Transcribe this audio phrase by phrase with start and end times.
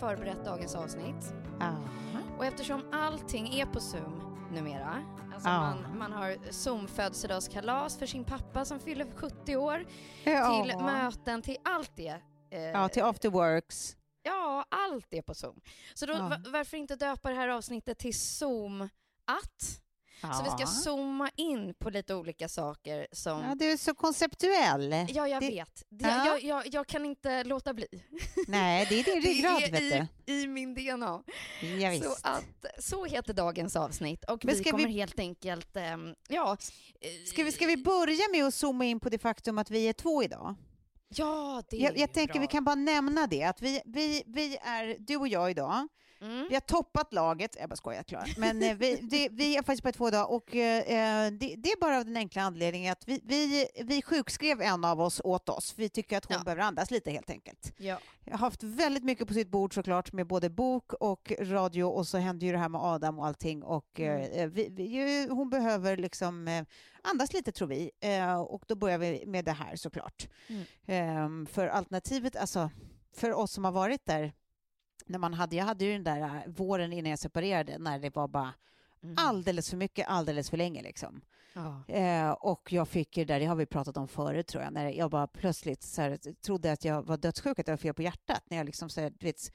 [0.00, 1.34] Förberett dagens avsnitt.
[2.38, 8.24] Och eftersom allting är på Zoom numera, alltså man, man har Zoom födelsedagskalas för sin
[8.24, 9.86] pappa som fyller 70 år,
[10.24, 10.64] Ja.
[10.64, 12.20] till möten, till allt det.
[12.50, 13.96] Eh, Ja, till afterworks.
[14.22, 15.60] ja, allt är på Zoom.
[15.94, 16.12] Så då,
[16.52, 18.80] varför inte döpa det här avsnittet till Zoom
[19.24, 19.80] att?
[20.20, 20.66] Så vi ska Ja.
[20.66, 23.40] zooma in på lite olika saker som...
[23.42, 25.06] Ja, du är så konceptuell.
[25.08, 25.82] Ja, jag Det- vet.
[25.88, 26.26] Det, Ja.
[26.26, 27.86] jag, jag, jag kan inte låta bli.
[28.48, 30.32] Nej, det är din ryggrad, det vet du.
[30.32, 31.22] i, i min DNA.
[31.80, 32.26] Ja, Så, visst.
[32.26, 32.44] att,
[32.78, 36.56] så heter dagens avsnitt och Men vi kommer vi- helt enkelt, ehm, ja...
[37.00, 39.88] eh, Ska vi, ska vi börja med att zooma in på det faktum att vi
[39.88, 40.54] är två idag?
[41.08, 42.40] Ja, det är Jag, jag tänker bra.
[42.40, 45.88] vi kan bara nämna det, att vi, vi, vi är, du och jag idag,
[46.22, 46.46] Mm.
[46.48, 49.82] vi har toppat laget, jag bara skojar Klara, men eh, vi, det, vi är faktiskt
[49.82, 53.20] bara två idag och eh, det, det är bara av den enkla anledningen att vi,
[53.24, 55.74] vi, vi sjukskrev en av oss åt oss.
[55.76, 56.44] Vi tycker att hon Ja.
[56.44, 57.72] behöver andas lite helt enkelt.
[57.76, 57.98] Ja.
[58.24, 62.06] Jag har haft väldigt mycket på sitt bord såklart med både bok och radio och
[62.06, 64.22] så hände ju det här med Adam och allting och Mm.
[64.32, 66.64] eh, vi, vi, hon behöver liksom eh,
[67.02, 70.28] andas lite tror vi eh, och då börjar vi med det här såklart.
[70.48, 70.62] Mm.
[70.86, 72.70] Ehm, för alternativet, alltså
[73.16, 74.32] för oss som har varit där
[75.10, 78.14] när man hade, jag hade ju den där eh, våren innan jag separerade när det
[78.16, 78.52] var bara
[79.02, 79.14] Mm.
[79.18, 81.20] alldeles för mycket, alldeles för länge liksom.
[81.52, 81.84] Ja.
[81.94, 84.90] Eh, och jag fick ju där, det har vi pratat om förut tror jag, när
[84.90, 88.02] jag bara plötsligt så här, trodde att jag var dödssjuk, att jag var fel på
[88.02, 88.42] hjärtat.
[88.50, 89.52] När jag liksom så här, vet,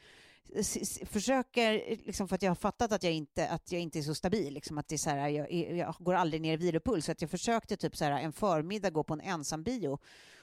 [1.09, 1.73] försöker,
[2.05, 4.53] liksom för att jag har fattat att jag inte, att jag inte är så stabil,
[4.53, 7.21] liksom att det är så här, jag, jag går aldrig ner i vilopuls, så att
[7.21, 9.99] jag försökte typ så här, en förmiddag gå på en ensam bio.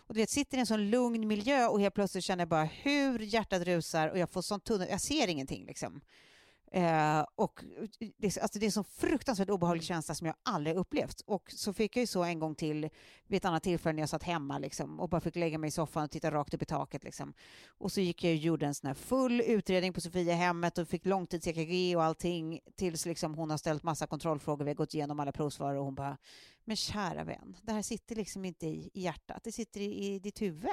[0.06, 2.64] Och du vet, sitter i en sån lugn miljö och helt plötsligt känner jag bara
[2.64, 6.00] hur hjärtat rusar och jag får sån tunnel, jag ser ingenting liksom.
[6.74, 7.64] Eh, och
[8.18, 11.20] det, alltså det är en så fruktansvärt obehaglig känsla som jag aldrig upplevt.
[11.26, 12.88] Och så fick jag ju så en gång till
[13.26, 15.70] vid ett annat tillfälle när jag satt hemma liksom, och bara fick lägga mig i
[15.70, 17.04] soffan och titta rakt upp i taket.
[17.04, 17.34] Liksom.
[17.66, 21.04] Och så gick jag och gjorde en sån här full utredning på Sofiahemmet och fick
[21.06, 24.64] långtids-EKG och allting tills liksom hon har ställt massa kontrollfrågor.
[24.64, 26.18] Vi har gått igenom alla provsvar och hon bara,
[26.64, 30.42] men kära vän, det här sitter liksom inte i, hjärtat, det sitter i, i ditt
[30.42, 30.68] huvud.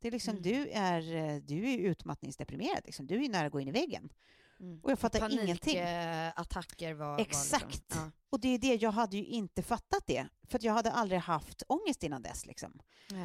[0.00, 0.42] Det är liksom, Mm.
[0.42, 3.06] du, är, du är utmattningsdeprimerad, liksom.
[3.06, 4.10] du är nära att gå in i väggen.
[4.60, 4.80] Mm.
[4.82, 5.74] Och jag fattar ingenting.
[5.78, 7.64] Panikattacker var, var Exakt.
[7.74, 8.10] liksom, ja.
[8.30, 10.26] Och det är det, jag hade ju inte fattat det.
[10.48, 12.46] För jag hade aldrig haft ångest innan dess.
[12.46, 12.80] Liksom.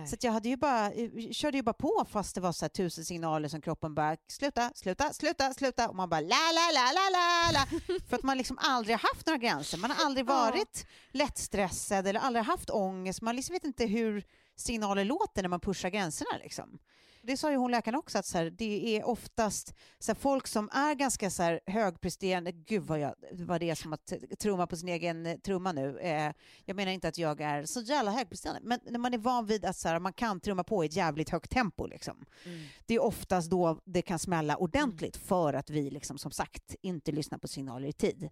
[0.10, 3.06] Så jag hade ju bara, eh, körde ju bara på fast det var så tusen
[3.06, 5.89] signaler som kroppen bara sluta, sluta, sluta, sluta.
[5.89, 7.80] Och man bara la, la, la, la, la, la.
[8.10, 9.77] För att man liksom aldrig har haft några gränser.
[9.77, 10.33] Man har aldrig Ja.
[10.33, 13.21] varit lättstressad eller aldrig haft ångest.
[13.21, 14.24] Man liksom vet inte hur
[14.56, 16.38] signaler låter när man pushar gränserna.
[16.44, 16.80] Liksom.
[17.25, 20.48] Det sa ju hon läkaren också, att så här, det är oftast så här, folk
[20.48, 24.68] som är ganska så här, högpresterande, gud vad, jag, vad det är som att trumma
[24.68, 26.00] på sin egen trumma nu.
[26.00, 26.33] Eh,
[26.66, 29.66] jag menar inte att jag är så jävla högpresterande, men när man är van vid
[29.66, 32.25] att så här, man kan trumma på i ett jävligt högt tempo, liksom.
[32.45, 32.63] Mm.
[32.86, 35.27] det är oftast då det kan smälla ordentligt mm.
[35.27, 38.30] för att vi, liksom, som sagt, inte lyssnar på signaler i tid.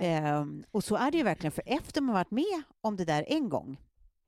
[0.00, 3.24] Eh, och så är det ju verkligen, för efter man varit med om det där
[3.28, 3.78] en gång,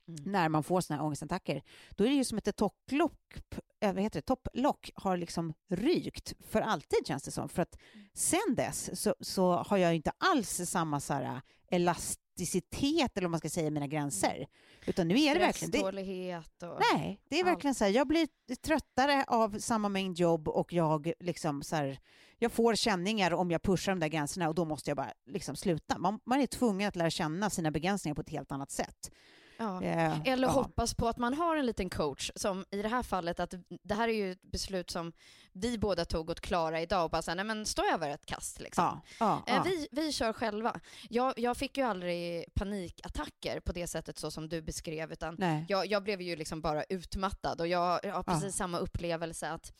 [0.07, 0.21] Mm.
[0.25, 3.59] när man får såna här ångestattacker, då är det ju som ett topplock, äh,
[3.91, 7.49] vad heter det, topplock har liksom rykt för alltid känns det som.
[7.49, 7.77] För att
[8.13, 11.41] sen dess så, så har jag inte alls samma så här,
[11.71, 14.47] elasticitet eller vad man ska säga i mina gränser.
[14.85, 15.71] Utan nu är det verkligen...
[15.71, 15.93] Det, och
[16.93, 21.13] nej, det är verkligen så här, jag blir tröttare av samma mängd jobb och jag
[21.19, 21.99] liksom så här,
[22.39, 25.55] jag får känningar om jag pushar de där gränserna och då måste jag bara liksom
[25.55, 25.97] sluta.
[25.97, 29.11] Man, man är tvungen att lära känna sina begränsningar på ett helt annat sätt.
[29.57, 29.83] Ja.
[29.83, 30.21] Yeah.
[30.25, 30.53] Eller ja.
[30.53, 33.53] hoppas på att man har en liten coach, som i det här fallet, att
[33.83, 35.13] det här är ju ett beslut som
[35.53, 38.59] vi båda tog åt Klara idag och bara säga, nej men stå över ett kast
[38.59, 39.01] liksom.
[39.19, 39.43] Ja.
[39.47, 40.79] Eh, vi, vi kör själva.
[41.09, 45.87] Jag, jag fick ju aldrig panikattacker på det sättet så som du beskrev, utan jag,
[45.87, 49.73] jag, blev ju liksom bara utmattad och jag har precis samma upplevelse att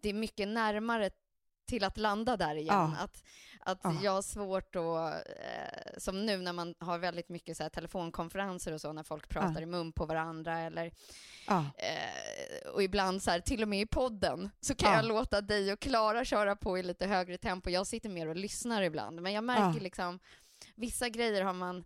[0.00, 1.10] det är mycket närmare
[1.66, 2.96] till att landa där igen.
[2.98, 3.24] Att,
[3.60, 3.94] att ah.
[4.02, 8.72] jag har svårt att, eh, som nu när man har väldigt mycket så här, telefonkonferenser
[8.72, 9.62] och så, när folk pratar ah.
[9.62, 10.92] i mun på varandra eller
[11.76, 15.72] eh, och ibland så här, till och med i podden, så kan jag låta dig
[15.72, 17.70] och Klara köra på i lite högre tempo.
[17.70, 20.18] Jag sitter mer och lyssnar ibland, men jag märker liksom,
[20.74, 21.84] vissa grejer har man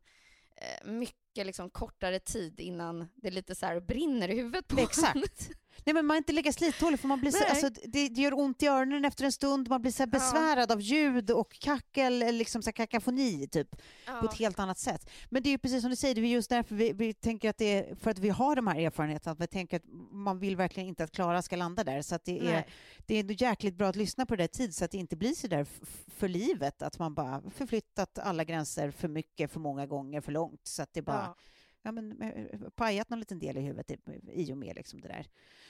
[0.56, 5.50] eh, mycket liksom kortare tid innan det lite så här brinner i huvudet på Exakt.
[5.90, 8.38] Nej, men man är inte lika slithålig för man blir så, alltså, det, det, gör
[8.38, 10.75] ont i öronen efter en stund, man blir så besvärad ja.
[10.75, 13.69] av ljud och kackel, liksom så kakafoni typ,
[14.06, 14.12] ja.
[14.20, 15.10] på ett helt annat sätt.
[15.28, 17.50] Men det är ju precis som du säger, det är just därför vi, vi tänker
[17.50, 20.38] att det är för att vi har de här erfarenheterna, att vi tänker att man
[20.38, 22.64] vill verkligen inte att Klara ska landa där, så att det är,
[23.06, 25.32] det är jäkligt bra att lyssna på det där tid så att det inte blir
[25.32, 25.66] så där
[26.08, 30.60] för livet, att man bara förflyttat alla gränser för mycket, för många gånger, för långt,
[30.66, 31.37] så att det bara ja
[31.82, 33.99] ja, men, eh, pajat någon liten del i huvudet i,
[34.32, 35.27] i och med liksom det där.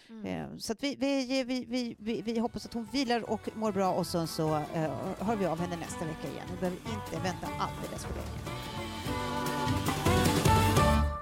[0.09, 0.27] Mm.
[0.27, 3.93] Eh, så att vi, vi, vi, vi, vi, hoppas att hon vilar och mår bra
[3.93, 6.47] och sen så eh, hör vi av henne nästa vecka igen.
[6.51, 8.80] Vi behöver inte vänta alldeles för länge.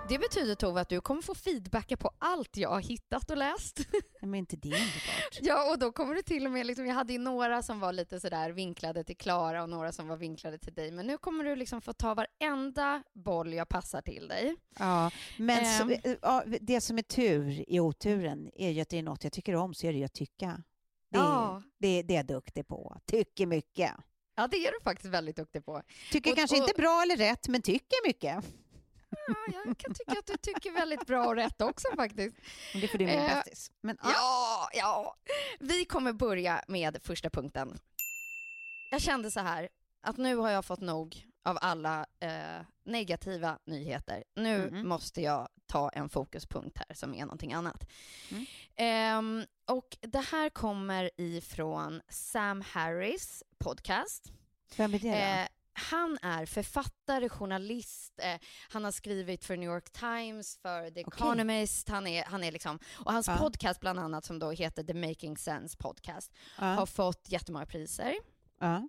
[0.08, 3.80] Det betyder Tove att du kommer få feedbacka på allt jag har hittat och läst.
[4.20, 5.38] Men inte det underbart?
[5.40, 7.92] ja, och då kommer du till och med, liksom, jag hade ju några som var
[7.92, 11.44] lite sådär vinklade till Klara och några som var vinklade till dig, men nu kommer
[11.44, 14.56] du liksom få ta varenda boll jag passar till dig.
[14.78, 15.64] Ja, men um,
[15.98, 16.16] så, ehm.
[16.22, 19.54] ja, det som är tur i oturen är ju att det är något jag tycker
[19.54, 20.62] om, så är det ju att tycka.
[21.10, 21.62] Det, ja.
[21.78, 22.96] det, det är jag duktig på.
[23.06, 23.92] Tycker mycket.
[24.36, 25.82] Ja, det är du faktiskt väldigt duktig på.
[26.12, 28.44] Tycker och, kanske och, inte bra eller rätt, men tycker mycket.
[29.10, 29.34] Ja,
[29.64, 32.36] jag kan tycka att du tycker väldigt bra och rätt också faktiskt.
[32.72, 33.72] Det är för min eh, bästis.
[33.80, 34.10] Men, ja.
[34.14, 35.16] ja, ja.
[35.60, 37.78] Vi kommer börja med första punkten.
[38.90, 39.68] Jag kände så här,
[40.00, 44.24] att nu har jag fått nog av alla eh, negativa nyheter.
[44.34, 44.88] Nu mm.
[44.88, 47.88] måste jag ta en fokuspunkt här som är någonting annat.
[48.30, 49.38] Mm.
[49.40, 54.32] Eh, och det här kommer ifrån Sam Harris podcast.
[54.76, 55.14] Vem är det då?
[55.14, 61.00] Eh, han är författare, journalist, eh, han har skrivit för New York Times, för The
[61.00, 61.94] Economist, okay.
[61.94, 63.36] han är, han är liksom, och hans ja.
[63.36, 66.64] podcast bland annat som då heter The Making Sense Podcast ja.
[66.64, 68.14] har fått jättemånga priser.
[68.60, 68.88] Ja.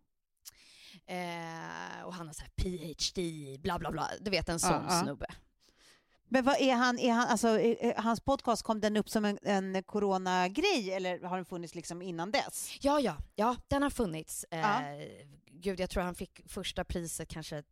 [1.06, 5.27] Eh, och han har så PhD, bla bla bla, du vet en sån snubbe.
[6.30, 7.60] Men vad är han, är han, alltså,
[7.98, 12.31] hans podcast, kom den upp som en, en coronagrej eller har den funnits liksom innan
[12.31, 12.78] dess?
[12.81, 14.46] Ja, ja, ja, den har funnits.
[14.50, 14.81] Ja.
[14.81, 15.08] Eh,
[15.46, 17.64] gud, jag tror han fick första priset kanske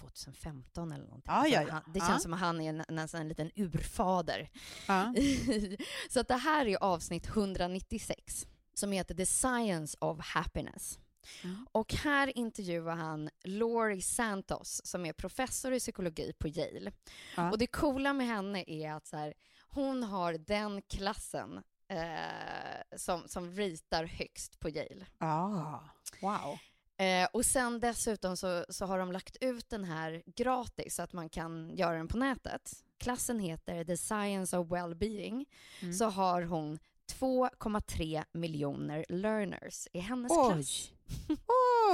[0.00, 1.32] 2015 eller någonting.
[1.32, 1.72] Ja, ja, ja.
[1.72, 2.18] Han, det känns ja.
[2.18, 4.50] som att han är nästan en, liten urfader.
[4.88, 5.14] Ja.
[6.10, 10.98] så att det här är avsnitt 196 som heter The Science of Happiness.
[11.44, 11.66] Mm.
[11.72, 16.92] Och här intervjuar han Laurie Santos som är professor i psykologi på Yale.
[17.36, 17.50] Ja.
[17.50, 19.34] Och det coola med henne är att så här,
[19.68, 25.06] hon har den klassen eh, som, som ritar högst på Yale.
[25.18, 25.78] Ah,
[26.22, 26.58] wow.
[27.00, 31.12] Eh, och sen dessutom så, så har de lagt ut den här gratis så att
[31.12, 32.72] man kan göra den på nätet.
[32.98, 35.46] Klassen heter The Science of Wellbeing.
[35.80, 35.94] Mm.
[35.94, 36.78] Så har hon
[37.12, 40.52] 2,3 miljoner learners i hennes Oj.
[40.52, 40.92] klass.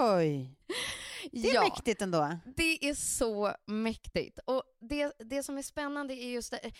[0.00, 0.56] Oj!
[1.32, 2.38] Det är ja, mäktigt ändå.
[2.56, 4.38] Det är så mäktigt.
[4.44, 6.73] Och det, det som är spännande är just det,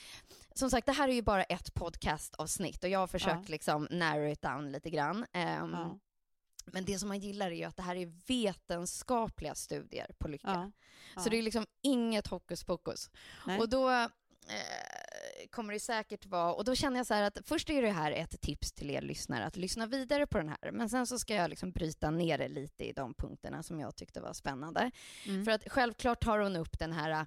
[0.55, 3.53] som sagt, det här är ju bara ett podcastavsnitt och jag har försökt ja.
[3.53, 5.17] liksom narrow it down lite grann.
[5.17, 5.99] Um, ja.
[6.73, 10.73] Men det som man gillar är ju att det här är vetenskapliga studier på lycka.
[11.17, 13.11] Så det är liksom inget hokus pokus.
[13.47, 13.61] Nej.
[13.61, 14.07] Och då eh,
[15.51, 18.13] kommer det säkert vara, och då känner jag så här att först är det här
[18.13, 21.35] ett tips till er lyssnare att lyssna vidare på den här, men sen så ska
[21.35, 24.91] jag liksom bryta ner det lite i de punkterna som jag tyckte var spännande.
[25.27, 25.45] Mm.
[25.45, 27.27] För att självklart tar hon upp den här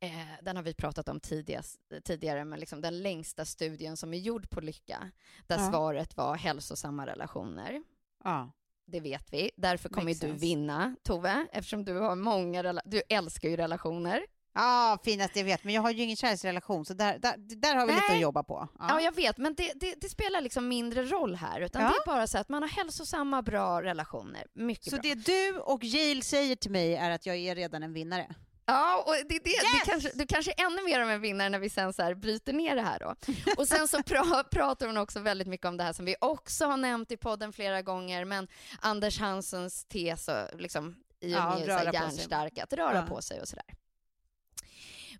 [0.00, 0.10] Eh,
[0.42, 4.50] den har vi pratat om tidigast, tidigare, men liksom den längsta studien som är gjord
[4.50, 5.10] på lycka,
[5.46, 5.70] där ja.
[5.70, 7.82] svaret var hälsosamma relationer.
[8.24, 8.52] Ja.
[8.84, 9.50] Det vet vi.
[9.56, 14.26] Därför kommer du vinna, Tove, eftersom du har många Du älskar ju relationer.
[14.58, 17.86] Ja, finast jag vet, men jag har ju ingen kärleksrelation, så där, där, där har
[17.86, 18.02] vi Nej.
[18.02, 18.68] lite att jobba på.
[18.78, 21.88] Ja, ja jag vet, men det, det, det, spelar liksom mindre roll här, utan ja.
[21.88, 24.46] det är bara så att man har hälsosamma, bra relationer.
[24.54, 25.00] Mycket så bra.
[25.02, 28.34] det du och Jail säger till mig är att jag är redan en vinnare?
[28.66, 29.62] Ja, och det, det, yes!
[29.72, 32.52] det kanske, du kanske är ännu mer av en vinnare när vi sen så bryter
[32.52, 33.14] ner det här då.
[33.56, 36.66] Och sen så pra, pratar hon också väldigt mycket om det här som vi också
[36.66, 38.48] har nämnt i podden flera gånger, men
[38.80, 43.02] Anders Hansens tes och liksom i och med ja, hjärnstark, att röra ja.
[43.02, 43.64] på sig och sådär.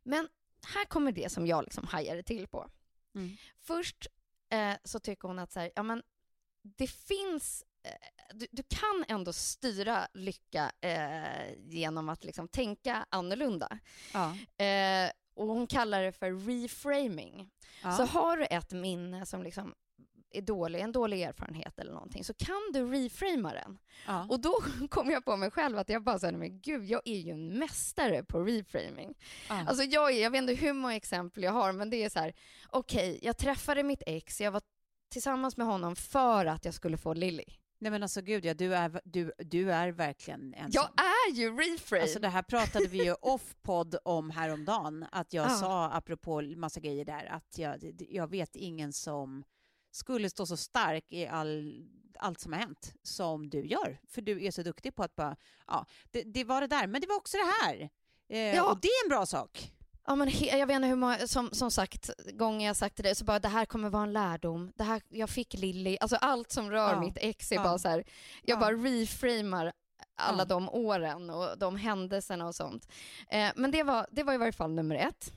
[0.09, 0.29] Men
[0.75, 2.71] här kommer det som jag liksom hajade till på.
[3.15, 3.37] Mm.
[3.61, 4.07] Först
[4.51, 6.03] eh, så tycker hon att så här, ja, men
[6.63, 13.79] det finns eh, du, du, kan ändå styra lycka eh, genom att liksom tänka annorlunda.
[14.13, 14.37] Ja.
[14.65, 17.51] Eh, och hon kallar det för reframing.
[17.83, 17.93] Ja.
[17.93, 19.75] Så har du ett minne som liksom
[20.31, 23.79] är dålig, en dålig erfarenhet eller någonting, så kan du reframa den.
[24.07, 24.27] Ja.
[24.29, 24.55] Och då
[24.91, 27.59] kom jag på mig själv att jag bara sa, men gud, jag är ju en
[27.59, 29.15] mästare på reframing.
[29.49, 29.65] Ja.
[29.69, 32.19] Alltså jag, är, jag vet inte hur många exempel jag har, men det är så
[32.19, 32.35] här,
[32.71, 34.63] okej, okay, jag träffade mitt ex, jag var
[35.13, 37.45] tillsammans med honom för att jag skulle få Lilly.
[37.81, 41.57] Nej men alltså gud ja, du är, du, du är verkligen en Jag är ju
[41.57, 42.03] reframe!
[42.03, 45.51] Alltså det här pratade vi ju off-podd om häromdagen, att jag ah.
[45.51, 49.45] sa, apropå massa grejer där, att jag, jag vet ingen som
[49.91, 51.85] skulle stå så stark i all,
[52.19, 54.01] allt som har hänt som du gör.
[54.09, 57.01] För du är så duktig på att bara, ja, det, det var det där, men
[57.01, 57.91] det var också det här.
[58.29, 58.71] Eh, ja.
[58.71, 59.73] Och det är en bra sak.
[60.07, 63.15] Ja, men jag vet inte hur många, som, som sagt, gånger jag sagt till dig,
[63.15, 64.73] så bara det här kommer vara en lärdom.
[64.77, 67.01] Det här, jag fick Lilly, alltså allt som rör ja.
[67.01, 67.63] mitt ex är ja.
[67.63, 68.05] bara så här,
[68.43, 68.61] jag ja.
[68.61, 69.73] bara reframar
[70.17, 72.89] alla de åren och de händelserna och sånt.
[73.31, 75.33] Eh, men det var, det var i varje fall nummer ett.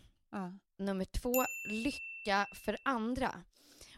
[0.77, 3.43] Nummer två, lycka för andra.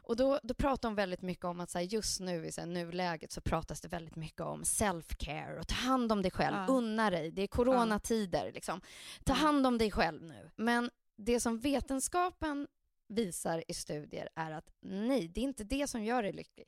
[0.04, 2.62] Och då, då pratar hon väldigt mycket om att så här, just nu i så
[2.62, 6.56] här, nuläget så pratas det väldigt mycket om self-care och ta hand om dig själv,
[6.56, 6.74] ja.
[6.74, 8.82] unna dig, det är coronatider, liksom.
[9.26, 10.52] ta hand om dig själv nu.
[10.56, 12.68] Men det som vetenskapen
[13.08, 16.68] visar i studier är att nej, det är inte det som gör dig lycklig.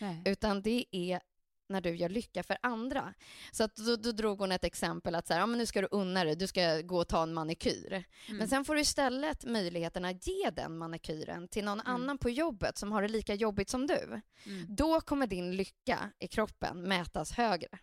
[0.00, 0.22] Nej.
[0.24, 1.20] Utan det är
[1.68, 3.14] när du gör lycka för andra.
[3.52, 5.80] Så att då, då drog hon ett exempel att så här, ja, men nu ska
[5.80, 7.92] du unna dig, du ska gå och ta en manikyr.
[7.92, 8.38] Mm.
[8.38, 11.94] Men sen får du istället möjligheten att ge den manikyren till någon mm.
[11.94, 14.20] annan på jobbet som har det lika jobbigt som du.
[14.46, 14.66] Mm.
[14.68, 17.78] Då kommer din lycka i kroppen mätas högre.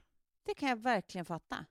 [0.46, 1.66] Det kan jag verkligen fatta.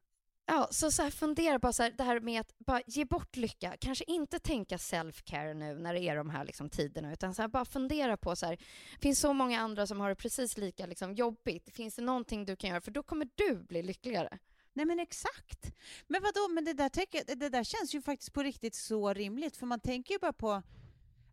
[0.54, 3.36] Ja, så, så här, fundera på så här, det här med att bara ge bort
[3.36, 3.76] lycka.
[3.80, 7.48] Kanske inte tänka self-care nu när det är de här liksom, tiderna, utan så här,
[7.48, 8.58] bara fundera på så här,
[9.00, 11.70] finns så många andra som har det precis lika liksom, jobbigt.
[11.74, 12.80] Finns det någonting du kan göra?
[12.80, 14.38] För då kommer du bli lyckligare.
[14.72, 15.72] Nej men exakt.
[16.06, 19.56] Men vadå, men det där, tänker, det där känns ju faktiskt på riktigt så rimligt,
[19.56, 20.62] för man tänker ju bara på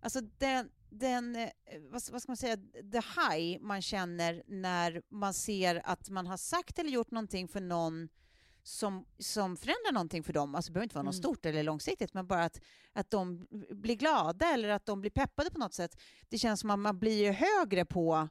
[0.02, 1.50] alltså den, den eh,
[1.80, 2.58] vad, vad ska man säga,
[2.92, 7.62] the high man känner när man ser att man har sagt eller gjort någonting för
[7.62, 8.10] någon
[8.70, 10.56] som, som förändrar någonting för dem.
[10.56, 11.24] Alltså, det behöver inte vara något mm.
[11.24, 12.62] stort eller långsiktigt, men bara att,
[12.94, 16.02] att de blir glada eller att de blir peppade på något sätt.
[16.30, 18.30] Det känns som att man blir högre på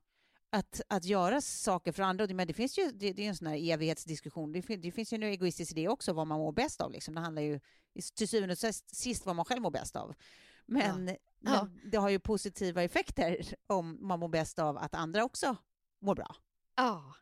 [0.50, 2.26] att, att göra saker för andra.
[2.26, 4.52] Men det finns ju det, det är en sån här evighetsdiskussion.
[4.52, 6.92] Det, det finns ju en egoistisk idé också, vad man mår bäst av.
[6.92, 7.14] Liksom.
[7.14, 7.60] Det handlar ju
[8.14, 10.14] till syvende och sist vad man själv mår bäst av.
[10.66, 11.14] Men, ja.
[11.38, 11.68] men ja.
[11.84, 15.56] det har ju positiva effekter om man mår bäst av att andra också
[16.00, 16.36] mår bra.
[16.76, 17.14] Ja,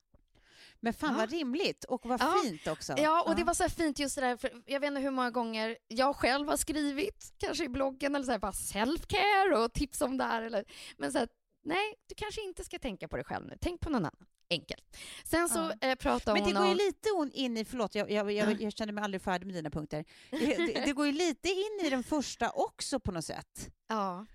[0.80, 1.18] men fan ja.
[1.18, 2.34] vad rimligt och vad ja.
[2.44, 2.94] fint också.
[2.96, 3.34] Ja, och ja.
[3.34, 6.16] det var så fint just det där, för jag vet inte hur många gånger jag
[6.16, 10.24] själv har skrivit, kanske i bloggen eller så här, bara self-care och tips om det
[10.24, 10.42] här.
[10.42, 10.64] Eller,
[10.96, 11.28] men så här,
[11.64, 14.26] nej, du kanske inte ska tänka på dig själv nu, tänk på någon annan.
[14.50, 14.96] Enkelt.
[15.24, 15.88] Sen så ja.
[15.88, 18.72] eh, pratar hon Men det går ju lite in i, förlåt, jag, jag, jag, jag
[18.72, 20.04] känner mig aldrig färdig med dina punkter.
[20.30, 23.70] Det, det, det, går ju lite in i den första också på något sätt.
[23.88, 24.26] Ja.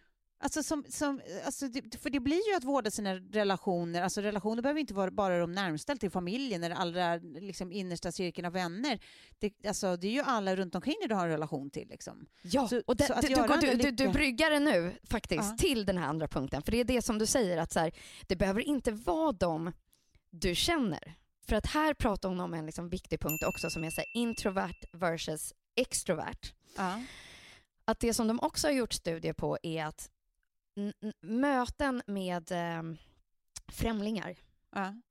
[0.44, 4.02] Alltså, som, som, alltså det, för det blir ju att vårda sina relationer.
[4.02, 8.46] Alltså relationer behöver inte vara bara de närmsta till familjen eller allra liksom, innersta cirkeln
[8.46, 9.00] av vänner.
[9.40, 11.88] Det, alltså, det är ju alla runt omkring du har en relation till.
[11.88, 12.26] Liksom.
[12.42, 15.58] Ja, så, och det, du, du, du, du, bryggar det nu faktiskt ja.
[15.58, 16.62] till den här andra punkten.
[16.62, 17.92] För det är det som du säger, att så här,
[18.28, 19.72] det behöver inte vara de
[20.30, 21.16] du känner.
[21.48, 24.08] För att här pratar hon om en liksom viktig punkt också som är så här,
[24.14, 26.54] introvert versus extrovert.
[26.78, 27.04] Ja.
[27.86, 30.10] Att det som de också har gjort studier på är att
[31.22, 32.84] möten med eh,
[33.68, 34.38] främlingar.
[34.72, 35.02] Ja.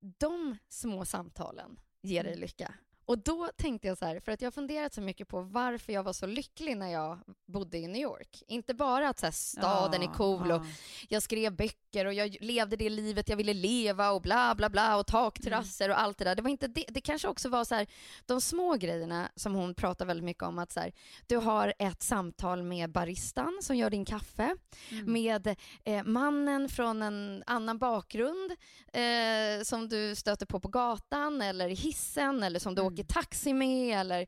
[0.00, 2.40] De små samtalen ger dig mm.
[2.40, 2.74] lycka.
[3.04, 5.92] Och då tänkte jag så här, för att jag har funderat så mycket på varför
[5.92, 8.42] jag var så lycklig när jag bodde i New York.
[8.46, 10.56] Inte bara att så här, staden ja, är cool ja.
[10.56, 10.62] och
[11.08, 14.96] jag skrev böcker och jag levde det livet jag ville leva och bla bla bla
[14.96, 15.94] och takterrasser mm.
[15.94, 16.34] och allt det där.
[16.34, 16.84] Det var inte det.
[16.88, 17.86] Det kanske också var så här,
[18.26, 20.92] de små grejerna som hon pratar väldigt mycket om att så här,
[21.26, 24.56] du har ett samtal med baristan som gör din kaffe,
[24.90, 25.12] mm.
[25.12, 28.52] med eh, mannen från en annan bakgrund
[28.92, 32.91] eh, som du stöter på på gatan eller i hissen eller som du mm.
[32.92, 34.26] Åker taxi med eller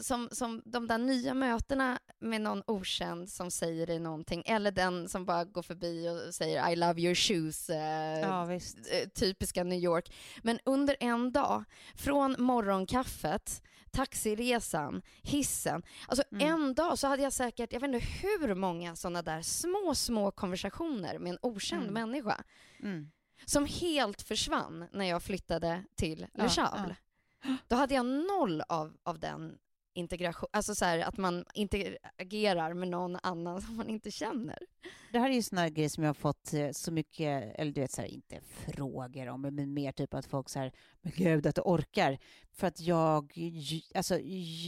[0.00, 5.08] som, som de där nya mötena med någon okänd som säger dig någonting eller den
[5.08, 9.78] som bara går förbi och säger I love your shoes, eh, ja, eh, typiska New
[9.78, 10.14] York.
[10.42, 16.48] Men under en dag, från morgonkaffet, taxiresan, hissen, alltså mm.
[16.48, 20.30] en dag så hade jag säkert, jag vet inte hur många sådana där små, små
[20.30, 21.94] konversationer med en okänd mm.
[21.94, 22.44] människa.
[22.82, 23.10] Mm.
[23.44, 26.86] Som helt försvann när jag flyttade till Le Chable.
[26.88, 26.94] Ja,
[27.68, 29.58] då hade jag noll av, av den
[29.94, 34.58] integration, alltså så här, att man interagerar med någon annan som man inte känner.
[35.12, 37.80] Det här är ju sådana grejer som jag har fått eh, så mycket, eller du
[37.80, 41.46] vet, så här, inte frågor om, men mer typ att folk så här, men gud
[41.46, 42.18] att du orkar.
[42.52, 43.32] För att jag,
[43.94, 44.18] alltså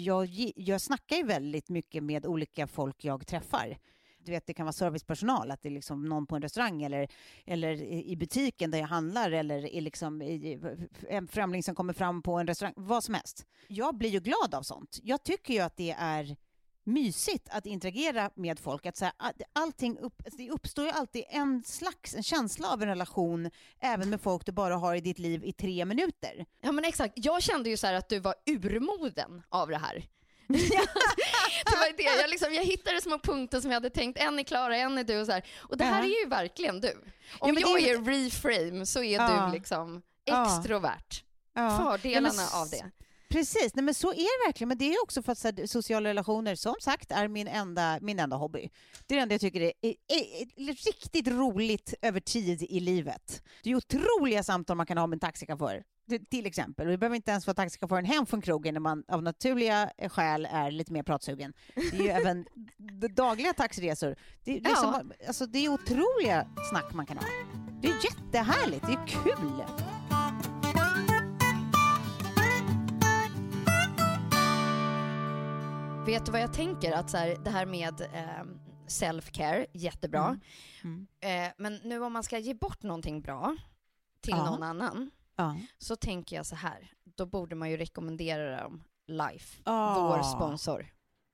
[0.04, 3.78] jag, jag snackar ju väldigt mycket med olika folk jag träffar
[4.24, 7.08] du vet, det kan vara servicepersonal, att det är liksom någon på en restaurang eller,
[7.46, 10.60] eller i butiken där jag handlar eller i liksom i,
[11.08, 13.46] en främling som kommer fram på en restaurang, vad som helst.
[13.68, 15.00] Jag blir ju glad av sånt.
[15.02, 16.36] Jag tycker ju att det är
[16.84, 18.86] mysigt att interagera med folk.
[18.86, 19.14] Att så här,
[19.52, 23.50] allting upp, alltså det uppstår ju alltid en slags en känsla av en relation
[23.80, 26.46] även med folk du bara har i ditt liv i tre minuter.
[26.60, 27.14] Ja men exakt.
[27.16, 30.04] Jag kände ju så att du var urmoden av det här.
[31.64, 32.02] det var det.
[32.02, 35.04] Jag, liksom, jag hittade små punkter som jag hade tänkt, en är Klara, en är
[35.04, 35.44] du och så här.
[35.56, 36.92] Och det här är ju verkligen du.
[37.38, 39.46] Om ja, jag är, är reframe så är ja.
[39.46, 41.24] du liksom extrovert.
[41.54, 41.78] Ja.
[41.78, 42.90] Fördelarna ja, av det.
[43.28, 44.68] Precis, Nej, men så är det verkligen.
[44.68, 48.18] Men det är också för att här, sociala relationer, som sagt, är min enda, min
[48.18, 48.70] enda hobby.
[49.06, 52.80] Det är det enda jag tycker är, är, är, är riktigt roligt över tid i
[52.80, 53.42] livet.
[53.62, 55.82] Det är otroliga samtal man kan ha med en taxichaufför
[56.30, 56.86] till exempel.
[56.86, 60.70] Vi behöver inte ens få taxichauffören hem från krogen när man av naturliga skäl är
[60.70, 61.52] lite mer pratsugen.
[61.74, 62.46] Det är ju även
[63.14, 64.16] dagliga taxiresor.
[64.44, 64.76] Det, är ja.
[64.76, 67.24] som, alltså, det är otroliga snack man kan ha.
[67.82, 69.64] Det är jättehärligt, det är kul.
[76.06, 76.92] Vet du vad jag tänker?
[76.92, 78.44] Att så här, det här med eh,
[78.86, 80.38] self-care, jättebra.
[80.84, 81.06] Mm.
[81.20, 81.46] Mm.
[81.46, 83.56] Eh, men nu om man ska ge bort någonting bra
[84.20, 84.50] till ja.
[84.50, 85.56] någon annan, ja.
[85.78, 90.08] så tänker jag så här, då borde man ju rekommendera dem Life, ja.
[90.08, 90.86] vår sponsor.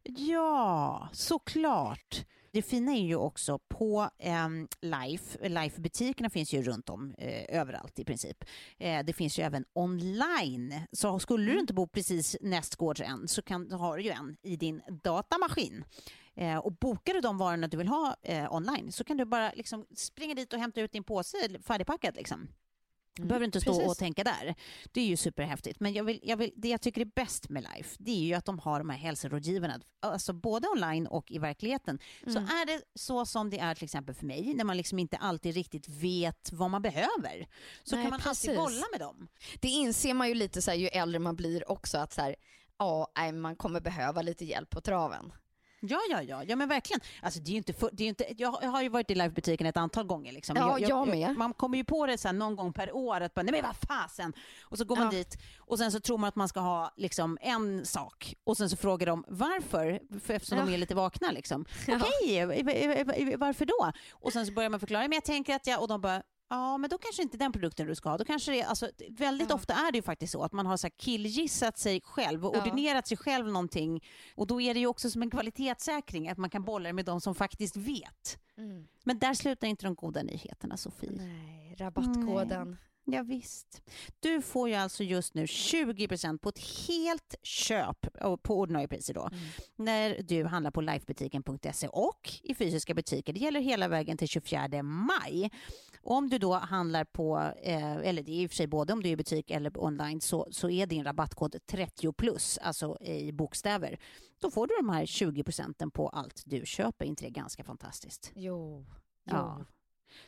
[0.02, 2.24] Ja, såklart.
[2.52, 4.48] Det fina är ju också på eh,
[4.80, 8.44] Life, Life-butikerna finns ju runt om eh, överallt i princip.
[8.78, 10.74] Eh, det finns ju även online.
[10.92, 11.60] Så skulle du mm.
[11.60, 15.84] inte bo precis nästgårds än så kan, har du ju en i din datamaskin.
[16.34, 19.52] Eh, och bokar du de varorna du vill ha eh, online så kan du bara
[19.52, 22.16] liksom springa dit och hämta ut din påse färdigpackad.
[22.16, 22.48] Liksom.
[23.14, 23.90] Du behöver inte stå Precis.
[23.90, 24.54] och tänka där.
[24.92, 25.80] Det är ju superhäftigt.
[25.80, 28.34] Men jag vill, jag vill, det jag tycker är bäst med Life, det är ju
[28.34, 31.98] att de har de här hälsorådgivarna, alltså både online och i verkligheten.
[32.22, 32.34] Mm.
[32.34, 35.16] Så är det så som det är till exempel för mig, när man liksom inte
[35.16, 37.48] alltid riktigt vet vad man behöver,
[37.84, 38.48] så Nej, kan man precis.
[38.48, 39.28] alltid bolla med dem.
[39.60, 42.36] Det inser man ju lite så här, ju äldre man blir också, att så här,
[42.78, 45.32] ja, man kommer behöva lite hjälp på traven.
[45.80, 47.00] Ja, ja, ja, ja men verkligen.
[47.22, 49.76] Alltså, det är inte för, det är inte, jag, har ju varit i livebutiken ett
[49.76, 50.32] antal gånger.
[50.32, 50.56] Liksom.
[50.56, 51.36] Ja, jag, jag, med.
[51.36, 53.76] man kommer ju på det så någon gång per år, att bara, nej men vad
[53.76, 54.32] fasen.
[54.62, 55.10] Och så går man ja.
[55.10, 58.70] dit och sen så tror man att man ska ha liksom, en sak och sen
[58.70, 60.64] så frågar de varför, för eftersom ja.
[60.64, 61.30] de är lite vakna.
[61.30, 61.64] Liksom.
[61.88, 63.92] Okej, okay, varför då?
[64.12, 66.78] Och sen så börjar man förklara, men jag tänker att jag, och de bara, Ja,
[66.78, 68.18] men då kanske inte den produkten du ska ha.
[68.18, 69.54] Då kanske det, alltså, väldigt ja.
[69.54, 72.60] ofta är det ju faktiskt så att man har så killgissat sig själv och ja.
[72.60, 74.04] ordinerat sig själv någonting.
[74.34, 77.20] Och då är det ju också som en kvalitetssäkring att man kan bolla med de
[77.20, 78.38] som faktiskt vet.
[78.56, 78.86] Mm.
[79.04, 81.10] Men där slutar inte de goda nyheterna, Sofie.
[81.10, 82.76] Nej, rabattkoden.
[83.12, 83.82] Ja, visst.
[84.20, 88.06] Du får ju alltså just nu 20% på ett helt köp
[88.42, 89.44] på ordinarie priser då, mm.
[89.76, 93.32] när du handlar på lifebutiken.se och i fysiska butiker.
[93.32, 95.50] Det gäller hela vägen till 24 maj.
[96.02, 99.02] Om du då handlar på, eh, eller det är i och för sig både om
[99.02, 103.32] du är i butik eller online, så, så är din rabattkod 30 plus, alltså i
[103.32, 103.98] bokstäver.
[104.40, 107.04] Då får du de här 20 procenten på allt du köper.
[107.04, 108.32] inte det ganska fantastiskt?
[108.34, 108.86] Jo.
[109.24, 109.32] jo.
[109.32, 109.64] Ja.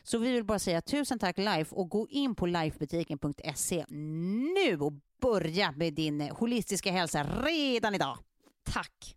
[0.03, 4.93] Så vi vill bara säga tusen tack Life och gå in på lifebutiken.se nu och
[5.21, 8.17] börja med din eh, holistiska hälsa redan idag.
[8.63, 9.15] Tack.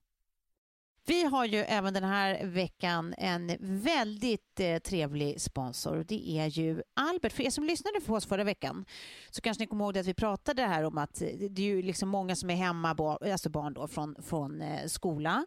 [1.09, 6.05] Vi har ju även den här veckan en väldigt eh, trevlig sponsor.
[6.09, 7.33] Det är ju Albert.
[7.33, 8.85] För er som lyssnade på oss förra veckan
[9.31, 12.09] så kanske ni kommer ihåg att vi pratade här om att det är ju liksom
[12.09, 15.47] många som är hemma, alltså barn då, från, från eh, skola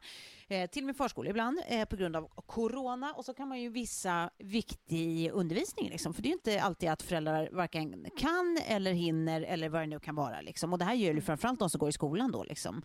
[0.50, 3.14] eh, till och med förskola ibland eh, på grund av corona.
[3.14, 6.90] Och så kan man ju vissa viktig undervisning, liksom, för det är ju inte alltid
[6.90, 10.42] att föräldrar varken kan eller hinner eller vad det nu kan vara.
[10.42, 10.74] Liksom.
[10.74, 12.44] Och det här gäller framförallt de som går i skolan då.
[12.44, 12.82] Liksom.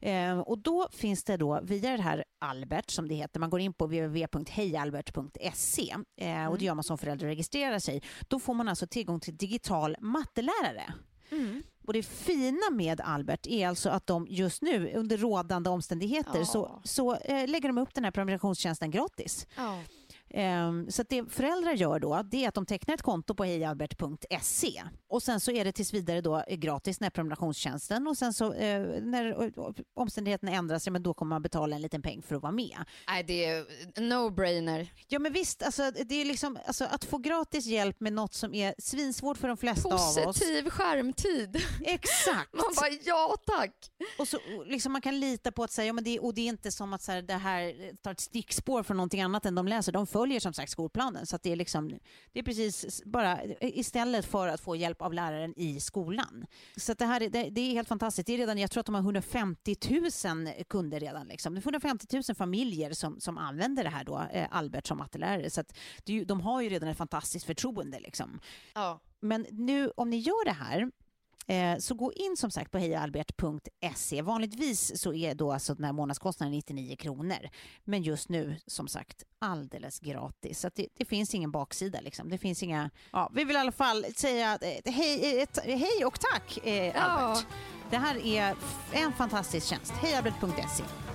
[0.00, 3.60] Eh, och då finns det då via det här Albert, som det heter, man går
[3.60, 6.58] in på www.hejalbert.se och det mm.
[6.58, 8.02] gör man som förälder och registrerar sig.
[8.28, 10.94] Då får man alltså tillgång till digital mattelärare.
[11.32, 11.62] Mm.
[11.86, 16.44] Och det fina med Albert är alltså att de just nu under rådande omständigheter ja.
[16.44, 19.46] så, så eh, lägger de upp den här prenumerationstjänsten gratis.
[19.56, 19.78] Ja.
[20.34, 24.82] Ehm, så det föräldrar gör då, det är att de tecknar ett konto på hejalbert.se
[25.08, 28.52] och sen så är det tills vidare då gratis den här prenumerationstjänsten och sen så
[28.52, 29.52] eh, när
[29.94, 32.78] omständigheterna ändras, men då kommer man betala en liten peng för att vara med.
[33.08, 33.64] Nej, det är
[34.00, 34.86] no-brainer.
[35.08, 38.54] Ja, men visst, alltså, det är liksom, alltså, att få gratis hjälp med något som
[38.54, 40.38] är svinsvårt för de flesta Positiv av oss.
[40.38, 41.62] Positiv skärmtid.
[41.84, 42.52] Exakt.
[42.52, 43.74] man bara, ja tack.
[44.18, 46.46] Och så liksom, man kan lita på att säga, ja, men det, och det är
[46.46, 49.68] inte som att så här, det här tar ett stickspår från någonting annat än de
[49.68, 49.92] läser.
[49.92, 51.26] De följer som sagt skolplanen.
[51.26, 51.98] Så det, är liksom,
[52.32, 56.46] det är precis bara istället för att få hjälp av läraren i skolan.
[56.76, 58.26] Så det här det, det, är helt fantastiskt.
[58.26, 59.76] Det är redan, jag tror att de har 150
[60.24, 61.26] 000 kunder redan.
[61.26, 61.54] Liksom.
[61.54, 65.50] Det är 150 000 familjer som, som använder det här då, eh, Albert som mattelärare.
[65.50, 68.00] Så att det, de har ju redan ett fantastiskt förtroende.
[68.00, 68.40] Liksom.
[68.74, 69.00] Ja.
[69.20, 70.90] Men nu om ni gör det här
[71.78, 74.22] så gå in som sagt på hejaalbert.se.
[74.22, 77.48] Vanligtvis så är då alltså den här månadskostnaden 99 kronor.
[77.84, 80.60] Men just nu som sagt alldeles gratis.
[80.60, 82.28] Så det, det, finns ingen baksida liksom.
[82.28, 82.90] Det finns inga...
[83.12, 87.46] Ja, vi vill i alla fall säga eh, hej, eh, hej och tack eh, Albert.
[87.48, 87.56] Ja.
[87.90, 88.56] Det här är
[88.92, 89.92] en fantastisk tjänst.
[89.92, 91.11] Hejaalbert.se.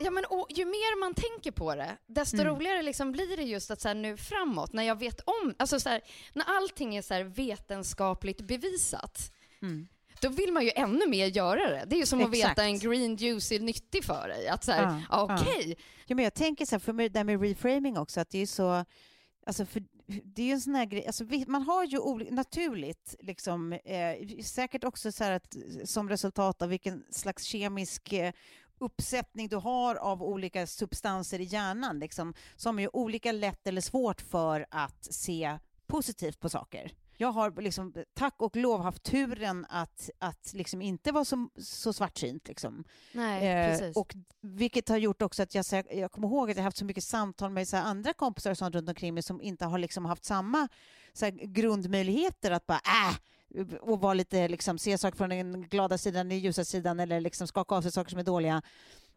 [0.00, 2.46] Ja, men, och, ju mer man tänker på det, desto mm.
[2.46, 5.80] roligare liksom blir det just att så här, nu framåt, när jag vet om, alltså
[5.80, 6.00] så här,
[6.32, 9.32] när allting är så här, vetenskapligt bevisat,
[9.62, 9.88] mm.
[10.20, 11.84] då vill man ju ännu mer göra det.
[11.86, 12.44] Det är ju som Exakt.
[12.44, 14.48] att veta en green juice är nyttig för dig.
[14.48, 15.58] Att så här, ja, okej.
[15.58, 15.74] Okay.
[16.06, 16.16] Ja.
[16.16, 16.22] ja.
[16.22, 18.84] jag tänker så här, för det där med reframing också, att det är så,
[19.46, 23.14] alltså för det är ju en sån här grej, alltså, man har ju olika, naturligt,
[23.20, 28.32] liksom, eh, säkert också så att, som resultat av vilken slags kemisk eh,
[28.80, 34.20] uppsättning du har av olika substanser i hjärnan liksom, som är olika lätt eller svårt
[34.20, 36.92] för att se positivt på saker.
[37.20, 41.92] Jag har liksom, tack och lov haft turen att, att liksom inte vara så, så
[41.92, 42.48] svartsynt.
[42.48, 42.84] Liksom.
[43.12, 46.76] Nej, eh, och vilket har gjort också att jag, jag kommer ihåg att jag haft
[46.76, 49.78] så mycket samtal med så andra kompisar och sånt runt omkring mig som inte har
[49.78, 50.68] liksom haft samma
[51.12, 53.16] så här, grundmöjligheter att bara äh,
[53.80, 57.46] och vara lite, liksom, se saker från den glada sidan, den ljusa sidan eller liksom
[57.46, 58.62] skaka av sig saker som är dåliga.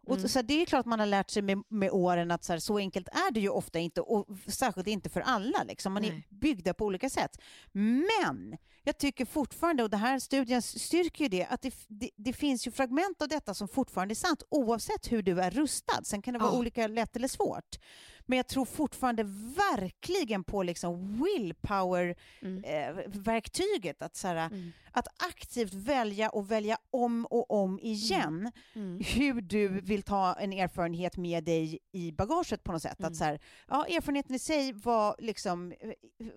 [0.08, 0.24] Mm.
[0.24, 2.60] Och så det är klart man har lärt sig med, med åren att så, här,
[2.60, 5.64] så enkelt är det ju ofta inte och särskilt inte för alla.
[5.64, 5.94] Liksom.
[5.94, 6.12] Man Nej.
[6.30, 7.42] är byggda på olika sätt.
[7.72, 12.34] Men jag tycker fortfarande, och den här studien styrker ju det, att det, det, det,
[12.34, 16.04] finns ju fragment av detta som fortfarande är sant oavsett hur du är rustad.
[16.04, 16.60] Sen kan det vara oh.
[16.60, 17.78] olika lätt eller svårt.
[18.26, 19.24] Men jag tror fortfarande
[19.70, 24.02] verkligen på liksom willpower-verktyget.
[24.02, 24.38] Mm.
[24.38, 24.72] Eh, att, mm.
[24.92, 28.88] att aktivt välja och välja om och om igen mm.
[28.88, 29.02] mm.
[29.06, 32.92] hur du vill ta en erfarenhet med dig i bagaget på något sätt.
[32.92, 33.16] Att mm.
[33.16, 35.78] så här, ja, erfarenheten i sig var liksom, eh,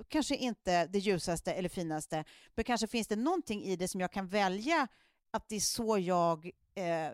[0.09, 4.13] kanske inte det ljusaste eller finaste, men kanske finns det någonting i det som jag
[4.13, 4.89] kan välja
[5.35, 7.13] att det är så jag eh,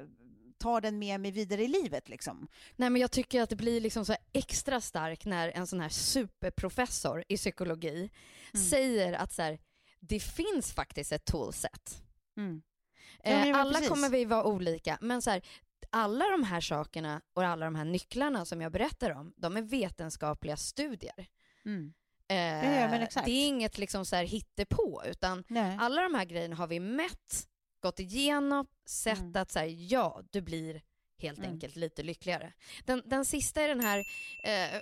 [0.61, 2.09] tar den med mig vidare i livet.
[2.09, 2.49] Liksom.
[2.77, 5.89] Nej, men jag tycker att det blir liksom så extra starkt när en sån här
[5.89, 8.11] superprofessor i psykologi
[8.55, 8.67] mm.
[8.67, 9.59] säger att så här,
[10.01, 12.03] det finns faktiskt ett toolset.
[12.37, 12.63] Mm.
[13.25, 13.89] Eh, alla precis.
[13.89, 15.43] kommer vi vara olika, men så här,
[15.91, 19.63] alla de här sakerna och alla de här nycklarna som jag berättar om, de är
[19.63, 21.27] vetenskapliga studier.
[21.65, 21.93] Mm.
[22.29, 25.77] Eh, ja, det är inget liksom så här hittepå, utan Nej.
[25.81, 27.50] alla de här grejerna har vi mätt
[27.81, 29.43] gått igenom, sett mm.
[29.43, 30.83] att så här, ja, du blir
[31.19, 31.51] helt mm.
[31.51, 32.53] enkelt lite lyckligare.
[32.85, 33.99] Den, den sista är den här,
[34.45, 34.81] eh,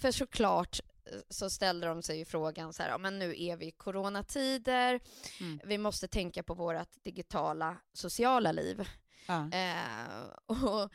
[0.00, 3.56] för såklart eh, så ställde de sig ju frågan så här, ja, men nu är
[3.56, 5.00] vi i coronatider,
[5.40, 5.60] mm.
[5.64, 8.88] vi måste tänka på vårt digitala sociala liv.
[9.26, 9.50] Ja.
[9.52, 10.90] Eh, och,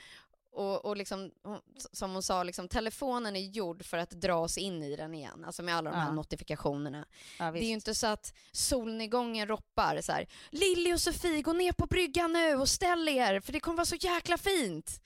[0.54, 1.32] och, och liksom,
[1.76, 5.46] som hon sa, liksom, telefonen är gjord för att dra oss in i den igen,
[5.46, 6.12] alltså med alla de här ja.
[6.12, 7.06] notifikationerna.
[7.40, 11.54] Ja, det är ju inte så att solnedgången roppar så här, Lilly och Sofie, gå
[11.54, 15.02] ner på bryggan nu och ställ er, för det kommer vara så jäkla fint.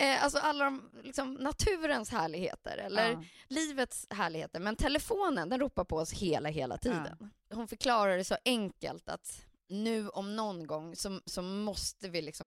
[0.00, 3.22] Eh, alltså alla de, liksom, naturens härligheter, eller ja.
[3.48, 4.60] livets härligheter.
[4.60, 7.30] Men telefonen, den ropar på oss hela, hela tiden.
[7.54, 12.46] Hon förklarar det så enkelt att nu om någon gång så, så måste vi liksom...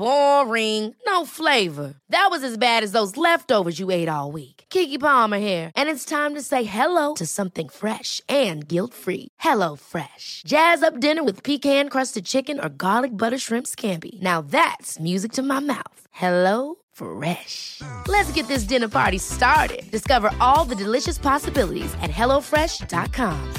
[0.00, 0.96] Boring.
[1.06, 1.92] No flavor.
[2.08, 4.64] That was as bad as those leftovers you ate all week.
[4.70, 9.28] Kiki Palmer here, and it's time to say hello to something fresh and guilt-free.
[9.40, 10.42] Hello Fresh.
[10.46, 14.22] Jazz up dinner with pecan-crusted chicken or garlic butter shrimp scampi.
[14.22, 16.00] Now that's music to my mouth.
[16.10, 17.82] Hello Fresh.
[18.08, 19.90] Let's get this dinner party started.
[19.90, 23.54] Discover all the delicious possibilities at hellofresh.com.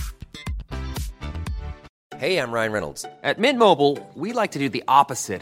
[2.17, 3.05] Hey, I'm Ryan Reynolds.
[3.23, 5.41] At Mint Mobile, we like to do the opposite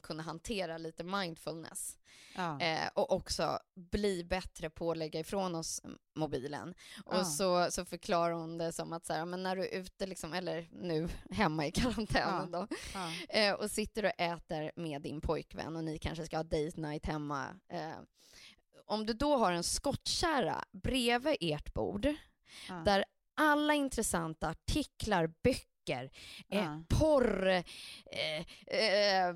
[0.00, 1.98] kunna hantera lite mindfulness.
[2.36, 2.60] Ja.
[2.60, 5.82] Eh, och också bli bättre på att lägga ifrån oss
[6.14, 6.74] mobilen.
[7.04, 7.24] Och ja.
[7.24, 10.32] så, så förklarar hon det som att så här, men när du är ute, liksom,
[10.32, 12.66] eller nu hemma i karantänen ja.
[12.68, 12.76] då,
[13.28, 17.06] eh, och sitter och äter med din pojkvän och ni kanske ska ha date night
[17.06, 17.46] hemma.
[17.68, 17.98] Eh,
[18.86, 22.14] om du då har en skottkärra bredvid ert bord,
[22.84, 23.04] där
[23.36, 26.10] alla intressanta artiklar, böcker,
[26.48, 29.34] eh, porr, eh, eh,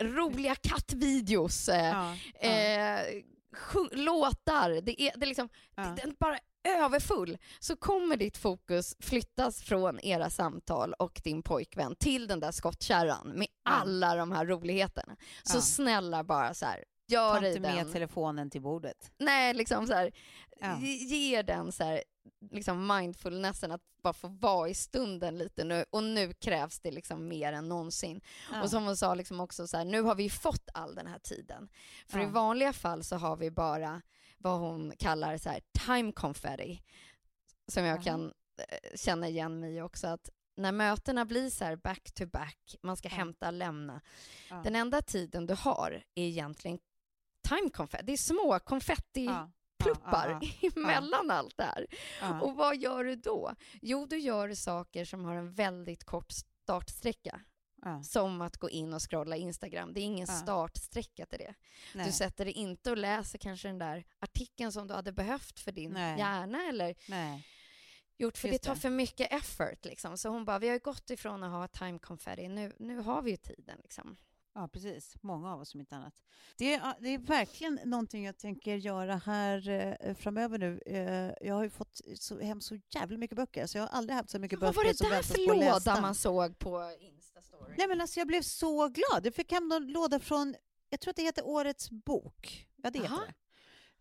[0.00, 2.16] roliga kattvideos, eh, ja.
[2.48, 3.22] Eh,
[3.92, 6.38] låtar, det är, det är liksom, det, den bara
[6.68, 12.52] överfull, så kommer ditt fokus flyttas från era samtal och din pojkvän till den där
[12.52, 15.16] skottkärran med alla de här roligheterna.
[15.42, 19.12] Så snälla bara så här, gör Ta inte med telefonen till bordet.
[19.18, 20.12] Nej, liksom så här,
[20.82, 22.02] ge den så här,
[22.50, 27.28] liksom mindfulnessen att bara få vara i stunden lite nu och nu krävs det liksom
[27.28, 28.20] mer än någonsin.
[28.52, 28.62] Ja.
[28.62, 31.18] Och som hon sa liksom också så här, nu har vi fått all den här
[31.18, 31.68] tiden.
[32.06, 32.28] För ja.
[32.28, 34.02] i vanliga fall så har vi bara
[34.38, 36.82] vad hon kallar så här time confetti
[37.68, 38.02] som jag ja.
[38.02, 42.26] kan eh, känna igen mig i också att när mötena blir så här back to
[42.26, 44.00] back, man ska hämta, lämna.
[44.64, 46.78] Den enda tiden du har är egentligen
[47.48, 49.30] time confetti, det är små konfetti
[49.80, 50.40] pluppar
[50.76, 51.86] emellan allt det här.
[52.42, 53.54] Och vad gör du då?
[53.82, 57.40] Jo, du gör saker som har en väldigt kort startsträcka.
[58.04, 59.92] Som att gå in och scrolla Instagram.
[59.92, 61.54] Det är ingen startsträcka till det.
[61.94, 62.06] Nej.
[62.06, 65.72] Du sätter dig inte och läser kanske den där artikeln som du hade behövt för
[65.72, 66.18] din Nej.
[66.18, 67.46] hjärna eller Nej.
[68.18, 69.84] gjort, för Just det tar för mycket effort.
[69.84, 70.18] Liksom.
[70.18, 73.30] Så hon bara, vi har gått ifrån att ha time confetti, nu, nu har vi
[73.30, 73.78] ju tiden.
[73.82, 74.16] Liksom.
[74.60, 75.16] Ja, precis.
[75.20, 76.14] Många av oss om inte annat.
[76.56, 80.80] Det är, det är verkligen någonting jag tänker göra här eh, framöver nu.
[80.86, 84.16] Eh, jag har ju fått så, hem så jävla mycket böcker, så jag har aldrig
[84.16, 87.74] haft så mycket böcker som Vad var det där för låda man såg på Instastory?
[87.78, 89.26] Nej, men alltså, jag blev så glad.
[89.26, 90.54] Jag fick hem en låda från,
[90.90, 92.68] jag tror att det heter Årets bok.
[92.82, 93.08] Ja, det Aha.
[93.08, 93.34] heter det.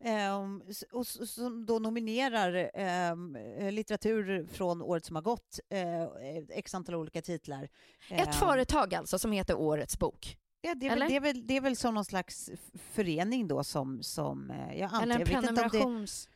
[0.03, 2.71] Um, och som då nominerar
[3.11, 3.37] um,
[3.71, 7.69] litteratur från året som har gått, uh, x antal olika titlar.
[8.09, 10.37] Ett um, företag alltså som heter Årets bok?
[10.61, 12.49] Ja, det är, väl, det, är väl, det är väl som någon slags
[12.93, 14.03] förening då som...
[14.03, 16.29] som jag antar, Eller en prenumerations...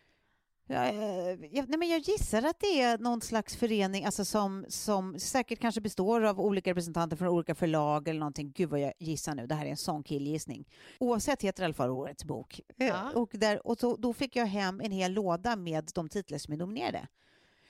[0.68, 4.66] Ja, eh, jag, nej men jag gissar att det är någon slags förening alltså som,
[4.68, 8.52] som säkert kanske består av olika representanter från olika förlag eller någonting.
[8.56, 10.68] Gud vad jag gissar nu, det här är en sån killgissning.
[11.00, 12.62] Oavsett heter i alla fall Årets bok.
[12.78, 13.12] Eh, ja.
[13.16, 16.54] Och, där, och så, då fick jag hem en hel låda med de titlar som
[16.54, 17.08] är nominerade.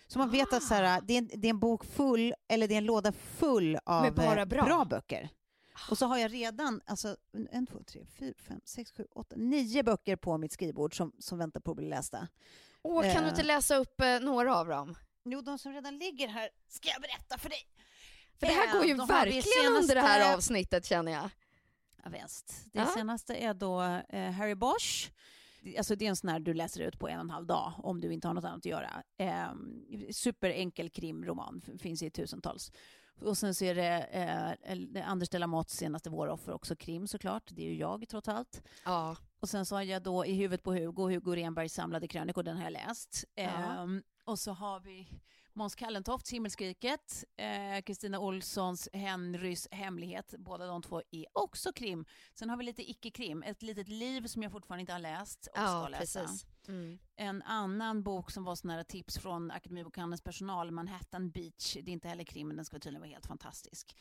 [0.08, 2.68] Så man vet att så här, det, är en, det är en bok full, eller
[2.68, 4.46] det är en låda full av bra.
[4.46, 5.30] bra böcker.
[5.90, 7.18] Och så har jag redan alltså,
[7.52, 11.38] en, två, tre, fyra, fem, sex, sju, åtta, nio böcker på mitt skrivbord som, som
[11.38, 12.28] väntar på att bli lästa.
[12.82, 13.48] Åh, kan du inte eh.
[13.48, 14.96] läsa upp eh, några av dem?
[15.26, 17.68] Jo, de som redan ligger här ska jag berätta för dig.
[18.40, 19.82] För det här går ju de verkligen senaste...
[19.82, 21.30] under det här avsnittet känner jag.
[22.04, 22.66] Ja, visst.
[22.74, 22.88] Det ja.
[22.88, 25.12] senaste är då eh, Harry Bosch.
[25.78, 27.74] Alltså det är en sån här du läser ut på en och en halv dag
[27.78, 29.04] om du inte har något annat att göra.
[29.18, 29.54] Eh,
[30.12, 32.72] superenkel krimroman, finns i tusentals.
[33.22, 34.58] Och sen så är det
[34.94, 37.44] eh, Anders Delamotts senaste våroffer, också krim såklart.
[37.52, 38.64] Det är ju jag trots allt.
[38.86, 39.18] Ja.
[39.40, 42.58] och sen så har jag då I huvudet på Hugo, Hugo Renbergs samlade krönikor, den
[42.58, 43.24] har jag läst.
[43.36, 43.82] Ja.
[43.84, 45.10] Um, och så har vi
[45.56, 50.34] Måns Kallentofts Himmelskriket, eh, Kristina eh, Olssons Henrys hemlighet.
[50.38, 52.06] Båda de två är också krim.
[52.34, 55.60] Sen har vi lite icke-krim, Ett litet liv som jag fortfarande inte har läst och
[55.60, 56.28] ja, ska läsa.
[56.68, 57.00] Mm.
[57.16, 61.74] En annan bok som var sådana tips från Akademibokhandelns personal, Manhattan Beach.
[61.74, 63.96] Det är inte heller krim, men den ska tydligen vara helt fantastisk.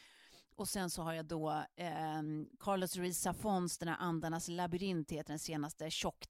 [0.57, 2.23] Och sen så har jag då eh,
[2.61, 6.27] Carlos Ruiz Zafons, den här Andarnas labyrint heter den senaste, tjock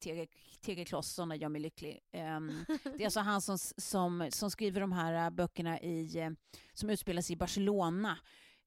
[0.60, 2.00] tegelkloss, sådana gör mig lycklig.
[2.12, 2.20] Eh,
[2.96, 6.30] det är alltså han som, som, som skriver de här böckerna i, eh,
[6.74, 8.18] som utspelar sig i Barcelona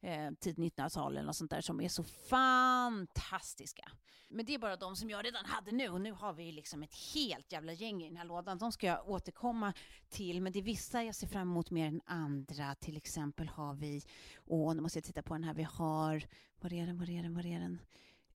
[0.06, 3.92] eh, tidigt 1900-tal eller något sånt där som är så fantastiska.
[4.30, 6.84] Men det är bara de som jag redan hade nu och nu har vi liksom
[6.84, 8.58] ett helt jävla gäng i den här lådan.
[8.58, 9.74] De ska jag återkomma
[10.10, 12.76] till, men det är vissa jag ser fram emot mer än andra.
[12.76, 14.02] Till exempel har vi,
[14.46, 16.24] åh nu måste jag titta på den här, vi har,
[16.60, 17.80] var är den, var är den, var är den?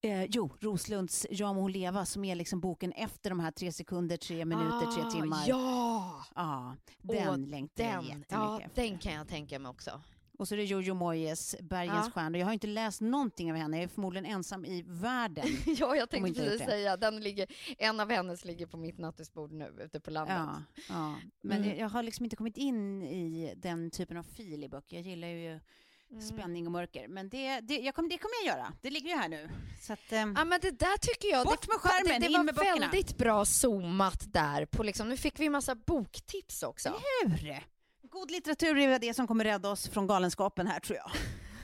[0.02, 3.72] Eh, jo, Roslunds Ja må hon leva som är liksom boken efter de här tre
[3.72, 5.44] sekunder, tre minuter, ah, tre timmar.
[5.46, 6.24] Ja!
[6.34, 8.82] Ja, den Åh, längtar jag jättemycket ja, efter.
[8.82, 10.02] Den kan jag tänka mig också.
[10.40, 12.10] Och så är det Jojo Moyes, Bergens ja.
[12.10, 12.38] stjärnor.
[12.38, 15.44] Jag har inte läst någonting av henne, jag är förmodligen ensam i världen.
[15.66, 17.46] ja, jag tänkte precis säga, den ligger,
[17.78, 20.36] en av hennes ligger på mitt nattduksbord nu ute på landet.
[20.36, 21.14] Ja, ja.
[21.40, 21.78] men mm.
[21.78, 24.96] jag har liksom inte kommit in i den typen av fil i böcker.
[24.96, 25.60] Jag gillar ju
[26.12, 26.22] Mm.
[26.22, 27.08] spänning och mörker.
[27.08, 28.72] Men det, det, jag kom, det kommer jag göra.
[28.82, 29.50] Det ligger ju här nu.
[29.80, 32.52] Så att, um, ja, men det där tycker jag, bort med skärmen, det, det, det
[32.52, 34.66] var väldigt bra zoomat där.
[34.66, 36.88] På liksom, nu fick vi massa boktips också.
[36.88, 37.64] Eller hur?
[38.10, 41.10] God litteratur är det som kommer rädda oss från galenskapen här tror jag.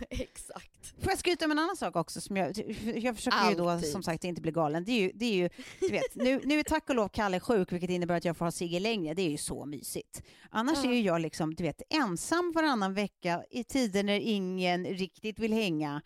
[0.11, 0.95] Exakt.
[1.03, 2.21] Får jag skryta om en annan sak också?
[2.21, 2.59] Som jag,
[2.95, 3.59] jag försöker Alltid.
[3.59, 4.85] ju då som sagt inte bli galen.
[4.85, 5.49] Det är ju, det är ju
[5.81, 8.45] du vet, nu, nu är tack och lov Kalle sjuk vilket innebär att jag får
[8.45, 9.15] ha Sigge längre.
[9.15, 10.23] Det är ju så mysigt.
[10.51, 10.91] Annars mm.
[10.91, 15.53] är ju jag liksom, du vet, ensam varannan vecka i tider när ingen riktigt vill
[15.53, 16.03] hänga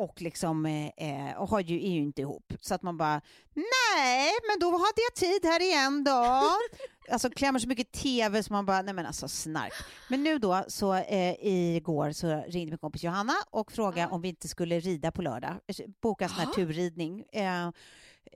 [0.00, 2.52] och liksom eh, eh, och har ju, är ju inte ihop.
[2.60, 3.20] Så att man bara,
[3.54, 6.42] nej, men då hade jag tid här igen då.
[7.10, 9.72] alltså klämmer så mycket tv så man bara, nej men alltså snark.
[10.08, 11.34] Men nu då, så eh,
[11.76, 14.12] igår så ringde min kompis Johanna och frågade mm.
[14.12, 15.54] om vi inte skulle rida på lördag,
[16.02, 17.24] boka sån här turridning.
[17.32, 17.66] Eh,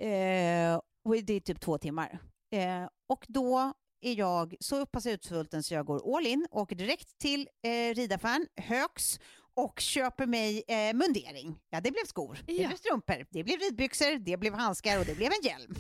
[0.09, 2.18] eh, och det är typ två timmar.
[2.53, 7.18] Eh, och då är jag så pass utsvulten så jag går all in, åker direkt
[7.18, 9.20] till eh, ridaffären, Högs
[9.55, 11.59] och köper mig eh, mundering.
[11.71, 12.55] Ja, det blev skor, ja.
[12.62, 15.75] det blev strumpor, det blev ridbyxor, det blev handskar och det blev en hjälm.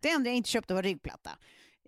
[0.00, 1.30] Det enda jag inte köpte var ryggplatta.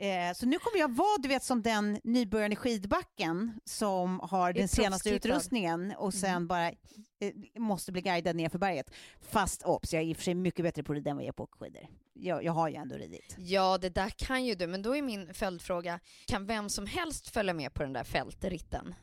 [0.00, 4.52] Eh, så nu kommer jag vara du vet, som den nybörjaren i skidbacken som har
[4.52, 6.46] den senaste utrustningen och sen mm.
[6.46, 8.90] bara eh, måste bli guidad ner för berget.
[9.20, 11.24] Fast obs, jag är i och för sig mycket bättre på att rida än vad
[11.24, 11.86] jag är på skidor.
[12.12, 13.36] Jag, jag har ju ändå ridit.
[13.38, 17.28] Ja, det där kan ju du, men då är min följdfråga, kan vem som helst
[17.28, 18.94] följa med på den där fältritten?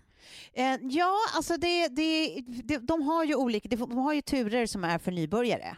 [0.53, 4.83] Eh, ja, alltså det, det, det, de har ju olika, de har ju turer som
[4.83, 5.77] är för nybörjare.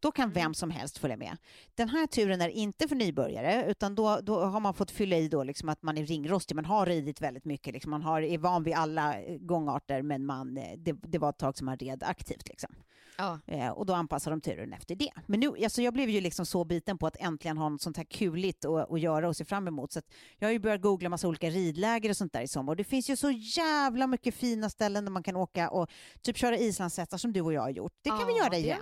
[0.00, 1.36] Då kan vem som helst följa med.
[1.74, 5.28] Den här turen är inte för nybörjare, utan då, då har man fått fylla i
[5.28, 8.38] då liksom att man är ringrostig, man har ridit väldigt mycket, liksom man har, är
[8.38, 11.76] van vid alla eh, gångarter, men man, eh, det, det var ett tag som man
[11.76, 12.48] red aktivt.
[12.48, 12.74] Liksom.
[13.18, 13.38] Ja.
[13.46, 15.10] Eh, och då anpassar de turen efter det.
[15.26, 17.96] Men nu, alltså jag blev ju liksom så biten på att äntligen ha något sånt
[17.96, 19.92] här kuligt att, att göra och se fram emot.
[19.92, 20.00] Så
[20.38, 22.72] jag har ju börjat googla massa olika ridläger och sånt där i sommar.
[22.72, 25.90] Och det finns ju så jävla mycket fina ställen där man kan åka och
[26.22, 27.92] typ köra islandshästar som du och jag har gjort.
[28.02, 28.78] Det kan ja, vi göra igen.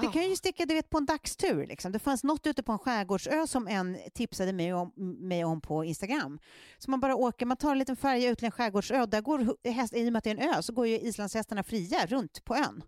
[0.00, 0.06] Det.
[0.06, 1.66] Du kan ju sticka du vet, på en dagstur.
[1.66, 1.92] Liksom.
[1.92, 4.92] Det fanns något ute på en skärgårdsö som en tipsade mig om,
[5.28, 6.38] mig om på Instagram.
[6.78, 9.06] Så man bara åker, man tar en liten färja ut till en skärgårdsö.
[9.06, 11.62] Där går häst, I och med att det är en ö så går ju islandshästarna
[11.62, 12.82] fria runt på ön.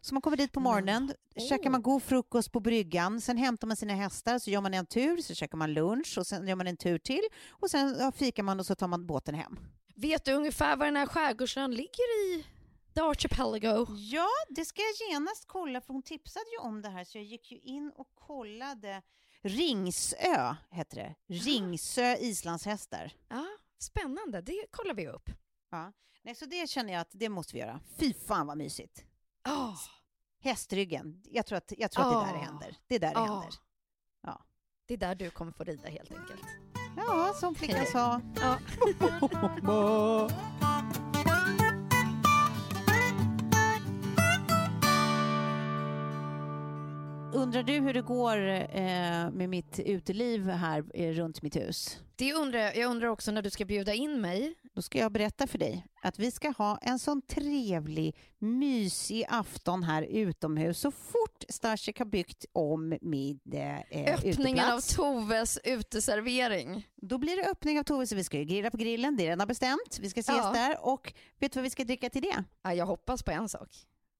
[0.00, 1.16] Så man kommer dit på morgonen, mm.
[1.36, 1.48] oh.
[1.48, 4.86] käkar man god frukost på bryggan, sen hämtar man sina hästar, så gör man en
[4.86, 8.12] tur, så käkar man lunch och sen gör man en tur till och sen ja,
[8.12, 9.58] fikar man och så tar man båten hem.
[9.94, 12.44] Vet du ungefär var den här skärgårdsön ligger i
[12.94, 13.86] The Archipelago.
[13.96, 17.24] Ja, det ska jag genast kolla, för hon tipsade ju om det här, så jag
[17.24, 19.02] gick ju in och kollade.
[19.42, 21.14] Ringsö heter det.
[21.34, 23.12] Ringsö islandshästar.
[23.28, 23.46] Ja,
[23.78, 24.40] spännande.
[24.40, 25.30] Det kollar vi upp.
[25.70, 25.92] Ja.
[26.22, 27.80] Nej, så det känner jag att det måste vi göra.
[27.96, 29.04] Fy fan vad mysigt.
[29.48, 29.76] Oh.
[30.40, 31.22] Hästryggen.
[31.24, 32.16] Jag tror att, jag tror oh.
[32.16, 32.76] att det är där det händer.
[32.86, 33.26] Det är där det oh.
[33.26, 33.54] händer.
[34.22, 34.44] Ja.
[34.86, 36.42] Det är där du kommer få rida helt enkelt.
[36.96, 38.20] Ja, som flickan sa.
[38.40, 38.58] Ja.
[47.44, 51.98] Undrar du hur det går eh, med mitt uteliv här eh, runt mitt hus?
[52.16, 52.76] Det undrar jag.
[52.76, 54.54] Jag undrar också när du ska bjuda in mig.
[54.74, 59.82] Då ska jag berätta för dig att vi ska ha en sån trevlig, mysig afton
[59.82, 64.98] här utomhus så fort Stasik har byggt om min eh, Öppningen uteplats.
[64.98, 66.88] av Toves uteservering.
[66.96, 68.12] Då blir det öppning av Toves.
[68.12, 69.98] Vi ska ju grilla på grillen, det är redan bestämt.
[70.00, 70.52] Vi ska ses ja.
[70.52, 72.44] där och vet du vad vi ska dricka till det?
[72.62, 73.68] Ja, jag hoppas på en sak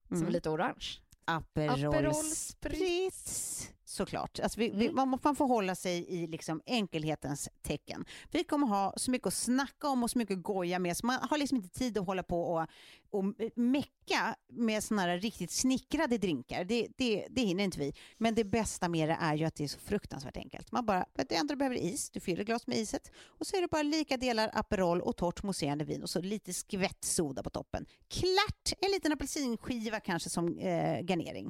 [0.08, 0.28] som mm.
[0.28, 1.03] är lite orange.
[1.26, 3.72] Aperol, Aperol Spritz.
[3.94, 4.40] Såklart.
[4.40, 4.78] Alltså vi, mm.
[4.78, 8.04] vi, man, man får hålla sig i liksom enkelhetens tecken.
[8.30, 11.06] Vi kommer ha så mycket att snacka om och så mycket att goja med, så
[11.06, 12.66] man har liksom inte tid att hålla på och,
[13.10, 13.24] och
[13.54, 16.64] mecka med sådana här riktigt snickrade drinkar.
[16.64, 17.92] Det, det, det hinner inte vi.
[18.18, 20.72] Men det bästa med det är ju att det är så fruktansvärt enkelt.
[20.72, 23.60] Man bara, det enda du behöver is, du fyller glas med iset och så är
[23.60, 27.50] det bara lika delar Aperol och torrt mousserande vin och så lite skvätt soda på
[27.50, 27.86] toppen.
[28.08, 28.72] Klart!
[28.80, 31.46] En liten apelsinskiva kanske som eh, garnering.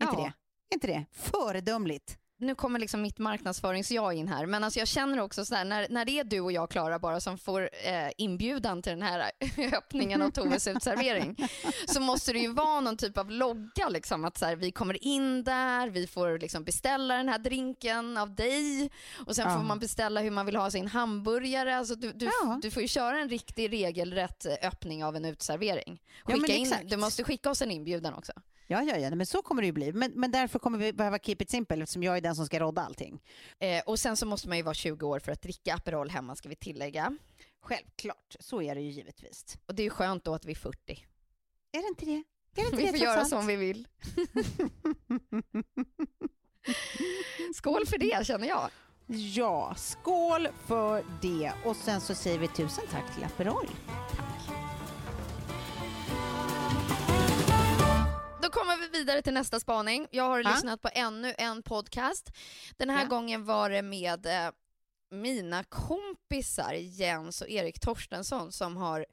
[0.00, 0.24] Inte ja.
[0.24, 0.32] det?
[0.74, 1.04] Inte det?
[1.12, 5.64] Föredömligt nu kommer liksom mitt marknadsförings-jag in här, men alltså jag känner också så här,
[5.64, 9.02] när, när det är du och jag, Klara, bara som får eh, inbjudan till den
[9.02, 9.30] här
[9.76, 11.36] öppningen av Toves utservering,
[11.86, 15.04] så måste det ju vara någon typ av logga, liksom, att så här, vi kommer
[15.04, 18.90] in där, vi får liksom beställa den här drinken av dig
[19.26, 19.56] och sen ja.
[19.56, 21.76] får man beställa hur man vill ha sin hamburgare.
[21.76, 22.58] Alltså, du, du, ja.
[22.62, 26.02] du får ju köra en riktig regelrätt öppning av en utservering.
[26.24, 28.32] Skicka ja, in, du måste skicka oss en inbjudan också.
[28.70, 29.92] Ja, ja, ja, men så kommer det ju bli.
[29.92, 32.60] Men, men därför kommer vi behöva keep it simple eftersom jag är den som ska
[32.60, 33.22] rodda allting.
[33.58, 36.36] Eh, och sen så måste man ju vara 20 år för att dricka Aperol hemma
[36.36, 37.16] ska vi tillägga.
[37.60, 39.58] Självklart, så är det ju givetvis.
[39.66, 41.06] Och det är ju skönt då att vi är 40.
[41.72, 42.22] Är det inte det?
[42.54, 43.88] Det inte vi det, får göra som vi vill.
[47.54, 48.70] skål för det känner jag.
[49.06, 51.52] Ja, skål för det.
[51.64, 53.68] Och sen så säger vi tusen tack till Aperol.
[58.48, 60.06] Då kommer vi vidare till nästa spaning.
[60.10, 60.52] Jag har ha?
[60.52, 62.30] lyssnat på ännu en podcast.
[62.76, 63.08] Den här ja.
[63.08, 64.50] gången var det med eh,
[65.10, 69.06] mina kompisar Jens och Erik Torstensson som har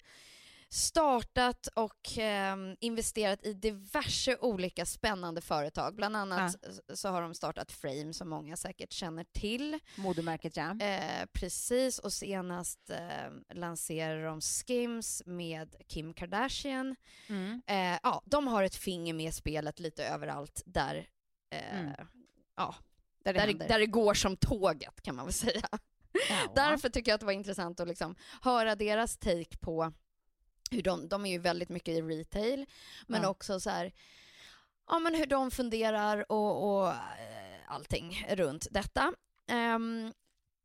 [0.69, 5.95] startat och eh, investerat i diverse olika spännande företag.
[5.95, 6.95] Bland annat ja.
[6.95, 9.79] så har de startat Frame som många säkert känner till.
[9.95, 10.79] Modemärket ja.
[10.79, 16.95] Eh, precis och senast eh, lanserar de Skims med Kim Kardashian.
[17.27, 17.61] Mm.
[17.67, 21.07] Eh, ja, de har ett finger med i spelet lite överallt där,
[21.51, 21.93] eh, mm.
[22.55, 22.75] ja,
[23.23, 25.69] där det, där, det, där det går som tåget kan man väl säga.
[26.29, 26.51] Ja.
[26.55, 29.93] Därför tycker jag att det var intressant att liksom höra deras take på
[30.71, 32.65] hur de, de är ju väldigt mycket i retail,
[33.07, 33.29] men ja.
[33.29, 33.91] också så här,
[34.87, 36.95] ja men hur de funderar och, och eh,
[37.67, 39.13] allting runt detta.
[39.51, 40.13] Um,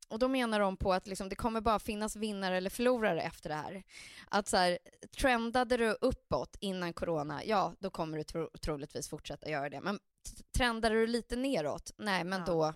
[0.09, 3.49] och då menar de på att liksom, det kommer bara finnas vinnare eller förlorare efter
[3.49, 3.83] det här.
[4.29, 4.79] Att så här,
[5.19, 9.81] trendade du uppåt innan corona, ja då kommer du tro, troligtvis fortsätta göra det.
[9.81, 9.99] Men
[10.57, 12.47] trendade du lite neråt, nej men ja.
[12.47, 12.75] då...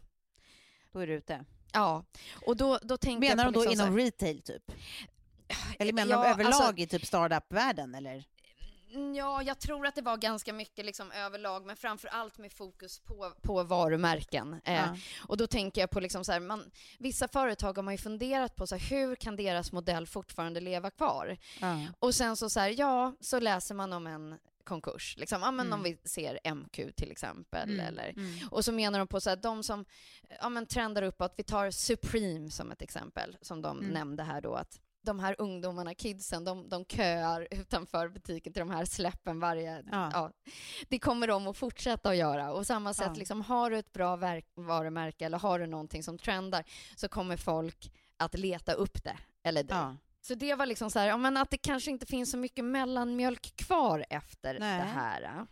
[0.93, 1.45] Då är du ute.
[1.72, 2.05] Ja,
[2.47, 4.72] och då, då tänker Menar de då liksom inom här, retail typ?
[5.78, 8.24] Eller menar ja, de överlag alltså, i typ startup-världen eller?
[8.94, 12.52] Mm, ja, jag tror att det var ganska mycket liksom överlag, men framför allt med
[12.52, 14.61] fokus på, på varumärken.
[14.64, 14.96] Eh, ja.
[15.28, 18.57] och då tänker jag på liksom så här, man, vissa företag har man ju funderat
[18.57, 21.36] på så här, hur kan deras modell fortfarande leva kvar?
[21.61, 21.78] Ja.
[21.98, 25.16] Och sen så, så här, ja, så läser man om en konkurs.
[25.18, 25.42] Liksom.
[25.42, 25.78] Ja, men mm.
[25.78, 27.70] Om vi ser MQ till exempel.
[27.70, 27.86] Mm.
[27.86, 28.48] Eller, mm.
[28.50, 29.84] Och så menar de på så här, de som
[30.40, 33.90] ja, men trendar uppåt, vi tar Supreme som ett exempel, som de mm.
[33.90, 38.70] nämnde här då, att de här ungdomarna, kidsen, de, de köar utanför butiken till de
[38.70, 39.84] här släppen varje...
[39.90, 40.11] Ja.
[40.12, 40.30] ja.
[40.88, 42.52] det kommer de att fortsätta att göra.
[42.52, 43.18] Och samma sätt, ja.
[43.18, 44.16] liksom, har du ett bra
[44.55, 46.64] varumärke eller har du någonting som trendar
[46.96, 49.16] så kommer folk att leta upp det.
[49.42, 49.96] Eller ja.
[50.20, 52.64] Så det var liksom så här, ja, men att det kanske inte finns så mycket
[52.64, 54.78] mellanmjölk kvar efter Nej.
[54.78, 55.46] det här.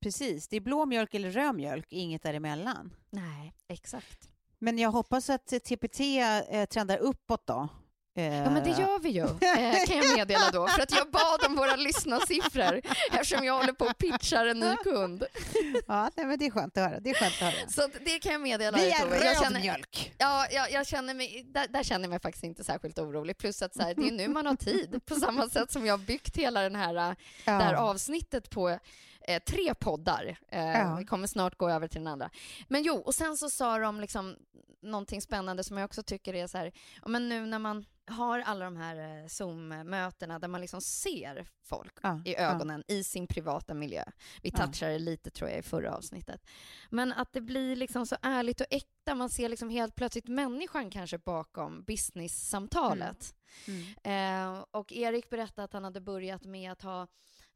[0.00, 2.96] Precis, det är blå mjölk eller röd mjölk, inget däremellan.
[3.10, 4.28] Nej, exakt.
[4.58, 7.68] Men jag hoppas att TPT eh, trendar uppåt då
[8.16, 8.80] Ja, men det eh.
[8.80, 10.68] gör vi ju, eh, kan jag meddela då.
[10.68, 12.80] För att jag bad om våra lyssnarsiffror
[13.12, 15.24] eftersom jag håller på och pitchar en ny kund.
[15.86, 17.00] Ja, nej, men det är skönt att höra.
[17.00, 17.68] Det är skönt att höra.
[17.68, 20.14] Så det kan jag meddela Vi är röd känner, mjölk.
[20.18, 23.38] Ja, jag, jag, känner mig, där, där, känner jag mig faktiskt inte särskilt orolig.
[23.38, 25.00] Plus att så här, det är nu man har tid.
[25.06, 27.14] På samma sätt som jag har byggt hela den här, ja.
[27.44, 28.78] det här avsnittet på
[29.28, 30.38] eh, tre poddar.
[30.48, 30.96] Eh, ja.
[30.98, 32.30] Vi kommer snart gå över till den andra.
[32.68, 34.36] Men jo, och sen så sa de liksom
[34.82, 36.72] någonting spännande som jag också tycker är så här,
[37.06, 41.98] men nu när man har alla de här eh, Zoom-mötena där man liksom ser folk
[42.02, 42.94] ja, i ögonen ja.
[42.94, 44.04] i sin privata miljö.
[44.42, 46.46] Vi touchade det lite tror jag i förra avsnittet.
[46.90, 49.14] Men att det blir liksom så ärligt och äkta.
[49.14, 53.34] Man ser liksom helt plötsligt människan kanske bakom business-samtalet.
[53.66, 53.84] Mm.
[54.02, 54.54] Mm.
[54.54, 57.06] Eh, och Erik berättade att han hade börjat med att ha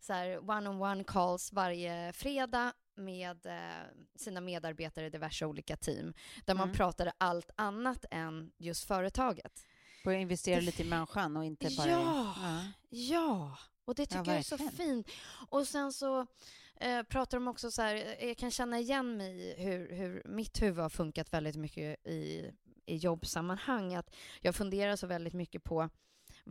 [0.00, 3.86] så one-on-one calls varje fredag med eh,
[4.16, 6.76] sina medarbetare i diverse olika team, där man mm.
[6.76, 9.66] pratade allt annat än just företaget.
[10.04, 11.90] Börja investera lite i människan och inte bara...
[11.90, 12.62] Ja, ja.
[12.88, 13.58] ja.
[13.84, 15.10] och det tycker ja, jag är så fint.
[15.48, 16.26] Och sen så
[16.76, 20.78] eh, pratar de också så här, jag kan känna igen mig hur, hur mitt huvud
[20.78, 22.52] har funkat väldigt mycket i,
[22.86, 23.94] i jobbsammanhang.
[23.94, 25.88] Att jag funderar så väldigt mycket på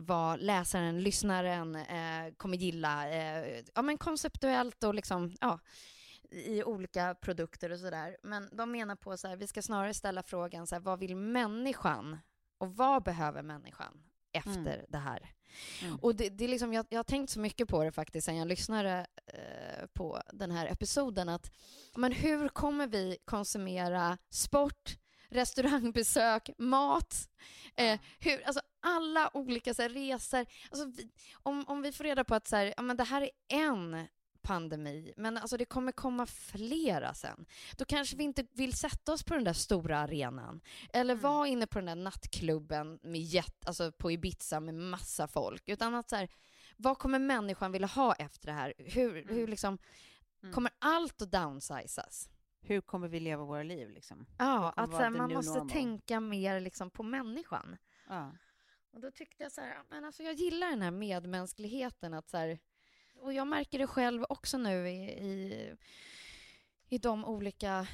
[0.00, 3.08] vad läsaren, lyssnaren eh, kommer gilla.
[3.10, 5.58] Eh, ja, men konceptuellt och liksom, ja,
[6.30, 8.16] i olika produkter och sådär.
[8.22, 11.16] Men de menar på så här, vi ska snarare ställa frågan så här, vad vill
[11.16, 12.18] människan?
[12.58, 14.86] Och vad behöver människan efter mm.
[14.88, 15.32] det här?
[15.82, 15.96] Mm.
[15.96, 18.36] Och det, det är liksom, jag, jag har tänkt så mycket på det faktiskt sen
[18.36, 21.28] jag lyssnade eh, på den här episoden.
[21.28, 21.50] Att,
[21.96, 24.98] men hur kommer vi konsumera sport,
[25.30, 27.28] restaurangbesök, mat,
[27.76, 30.46] eh, hur, alltså alla olika så här, resor.
[30.70, 33.22] Alltså, vi, om, om vi får reda på att så här, ja, men det här
[33.22, 34.08] är en
[34.42, 37.46] pandemi, men alltså det kommer komma flera sen.
[37.76, 40.60] Då kanske vi inte vill sätta oss på den där stora arenan
[40.92, 41.22] eller mm.
[41.22, 45.94] vara inne på den där nattklubben med jet, alltså på Ibiza med massa folk, utan
[45.94, 46.28] att så här,
[46.76, 48.74] vad kommer människan vilja ha efter det här?
[48.78, 49.34] Hur, mm.
[49.34, 49.78] hur liksom,
[50.42, 50.54] mm.
[50.54, 52.28] kommer allt att downsizas?
[52.68, 53.90] Hur kommer vi leva våra liv?
[53.90, 54.26] Liksom?
[54.38, 55.70] Ja, att här, man måste normal.
[55.70, 57.76] tänka mer liksom, på människan.
[58.08, 58.32] Ja.
[58.92, 62.36] Och då tyckte jag så här, men alltså jag gillar den här medmänskligheten, att så
[62.36, 62.58] här,
[63.14, 65.74] och jag märker det själv också nu i, i,
[66.88, 67.86] i de olika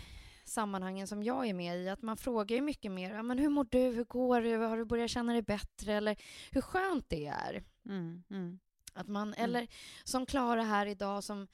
[0.45, 3.67] sammanhangen som jag är med i, att man frågar ju mycket mer, men hur mår
[3.71, 6.17] du, hur går det, har du börjat känna dig bättre, eller
[6.51, 7.65] hur skönt det är.
[7.87, 8.59] Mm, mm.
[8.93, 9.45] Att man, mm.
[9.45, 9.69] Eller
[10.05, 11.49] som Klara här idag som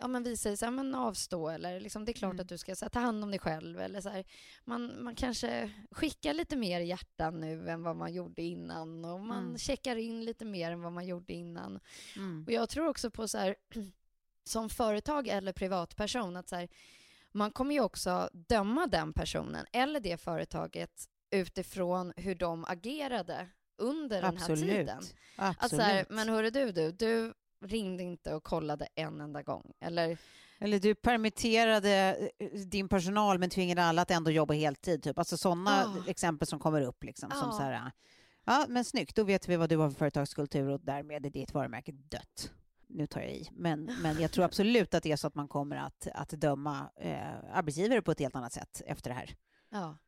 [0.00, 2.40] ja, men vi säger så här, men avstå eller liksom, det är klart mm.
[2.40, 4.24] att du ska så här, ta hand om dig själv eller så här,
[4.64, 9.44] man, man kanske skickar lite mer hjärtan nu än vad man gjorde innan och man
[9.44, 9.58] mm.
[9.58, 11.80] checkar in lite mer än vad man gjorde innan.
[12.16, 12.44] Mm.
[12.46, 13.56] Och jag tror också på så här,
[14.44, 16.68] som företag eller privatperson att så här,
[17.32, 24.22] man kommer ju också döma den personen eller det företaget utifrån hur de agerade under
[24.22, 24.60] Absolut.
[24.60, 25.02] den här tiden.
[25.36, 25.62] Absolut.
[25.62, 29.72] Att så här, men hörru du, du, du ringde inte och kollade en enda gång.
[29.80, 30.18] Eller,
[30.58, 35.02] eller du permitterade eh, din personal men tvingade alla att ändå jobba heltid.
[35.02, 35.18] Typ.
[35.18, 36.08] Alltså sådana oh.
[36.08, 37.04] exempel som kommer upp.
[37.04, 37.40] Liksom, oh.
[37.40, 37.92] som så här,
[38.44, 41.54] ja men snyggt, då vet vi vad du har för företagskultur och därmed är ditt
[41.54, 42.52] varumärke dött.
[42.90, 45.48] Nu tar jag i, men, men jag tror absolut att det är så att man
[45.48, 49.36] kommer att, att döma eh, arbetsgivare på ett helt annat sätt efter det här.
[49.70, 49.98] Ja.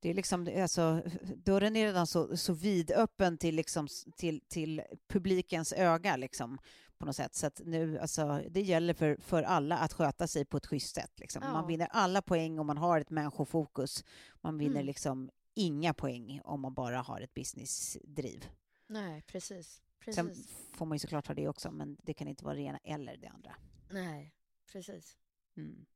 [0.00, 1.02] Det är liksom, alltså,
[1.36, 6.58] dörren är redan så, så vidöppen till, liksom, till, till publikens öga liksom,
[7.02, 7.34] på något sätt.
[7.34, 10.94] Så att nu, alltså, det gäller för, för alla att sköta sig på ett schysst
[10.94, 11.12] sätt.
[11.16, 11.42] Liksom.
[11.44, 11.52] Ja.
[11.52, 14.04] Man vinner alla poäng om man har ett människofokus.
[14.40, 14.86] Man vinner mm.
[14.86, 18.48] liksom inga poäng om man bara har ett businessdriv.
[18.86, 19.82] Nej, precis.
[19.98, 20.14] precis.
[20.14, 20.34] Sen
[20.72, 23.16] får man ju såklart ha det också, men det kan inte vara det ena eller
[23.16, 23.54] det andra.
[23.90, 24.34] Nej,
[24.72, 25.16] precis.
[25.56, 25.86] Mm.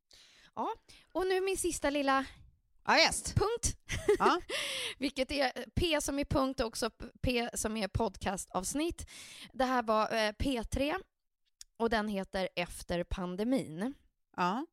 [0.54, 0.68] Ja,
[1.12, 2.26] och nu min sista lilla
[2.86, 3.34] Ja, just.
[3.34, 3.76] Punkt.
[4.18, 4.40] Ja.
[4.98, 6.90] Vilket är P som är punkt och också
[7.22, 9.06] P som är podcastavsnitt.
[9.52, 10.94] Det här var eh, P3
[11.76, 13.94] och den heter Efter pandemin.
[14.36, 14.66] Ja.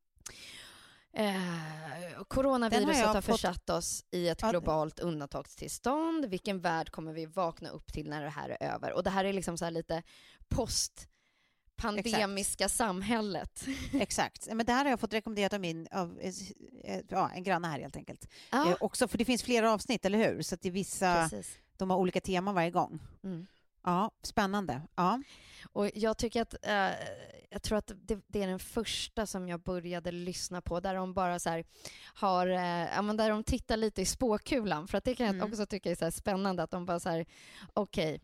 [1.16, 6.24] Eh, coronaviruset har, har försatt oss i ett globalt undantagstillstånd.
[6.24, 8.92] Vilken värld kommer vi vakna upp till när det här är över?
[8.92, 10.02] Och det här är liksom så lite
[10.48, 11.08] post
[11.76, 12.76] pandemiska Exakt.
[12.76, 13.66] samhället.
[13.92, 14.48] Exakt.
[14.52, 16.20] Men det här har jag fått rekommenderat av min, av,
[16.84, 18.28] eh, ja, en granne här helt enkelt.
[18.50, 18.70] Ah.
[18.70, 20.42] Eh, också, för det finns flera avsnitt, eller hur?
[20.42, 21.58] Så att det är vissa, Precis.
[21.76, 22.98] de har olika teman varje gång.
[23.24, 23.46] Mm.
[23.84, 24.82] Ja, spännande.
[24.94, 25.22] Ja.
[25.72, 26.90] Och jag tycker att, eh,
[27.50, 31.14] jag tror att det, det, är den första som jag började lyssna på, där de
[31.14, 31.62] bara så
[32.14, 35.34] har, eh, ja men där de tittar lite i spåkulan, för att det kan jag
[35.34, 35.48] mm.
[35.50, 37.26] också tycka är så spännande att de bara så här,
[37.72, 38.20] okej,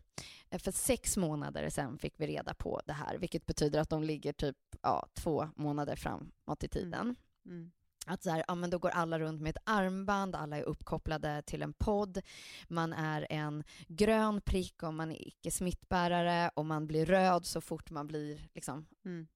[0.47, 4.03] okay, för sex månader sedan fick vi reda på det här, vilket betyder att de
[4.03, 7.01] ligger typ ja, två månader framåt i tiden.
[7.01, 7.15] Mm.
[7.45, 7.71] Mm.
[8.11, 11.41] Att så här, ja, men då går alla runt med ett armband, alla är uppkopplade
[11.41, 12.21] till en podd,
[12.67, 17.61] man är en grön prick om man är icke smittbärare och man blir röd så
[17.61, 19.27] fort man blir, liksom, mm.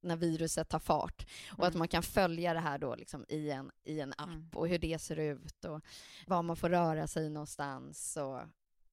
[0.00, 1.26] när viruset tar fart.
[1.52, 1.68] Och mm.
[1.68, 4.50] att man kan följa det här då liksom i, en, i en app mm.
[4.54, 5.80] och hur det ser ut och
[6.26, 8.16] var man får röra sig någonstans.
[8.16, 8.40] Och,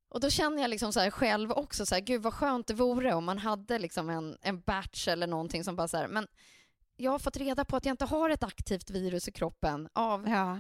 [0.10, 2.74] och då känner jag liksom så här själv också, så här, gud vad skönt det
[2.74, 6.28] vore om man hade liksom en, en batch eller någonting som bara så här, men
[6.96, 10.30] jag har fått reda på att jag inte har ett aktivt virus i kroppen av,
[10.30, 10.58] ja.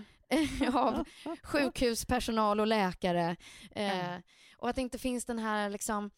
[0.74, 1.06] av
[1.44, 3.36] sjukhuspersonal och läkare.
[3.72, 4.16] Eh,
[4.58, 6.12] och att det inte finns den här liksom,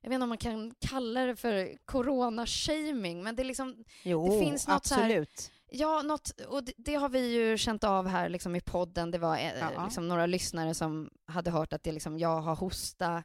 [0.00, 4.38] jag vet inte om man kan kalla det för corona-shaming, men det, liksom, jo, det
[4.38, 5.38] finns något absolut.
[5.38, 8.60] så här, Ja, något, och det, det, har vi ju känt av här liksom, i
[8.60, 9.10] podden.
[9.10, 13.22] Det var eh, liksom, några lyssnare som hade hört att det, liksom, jag har hosta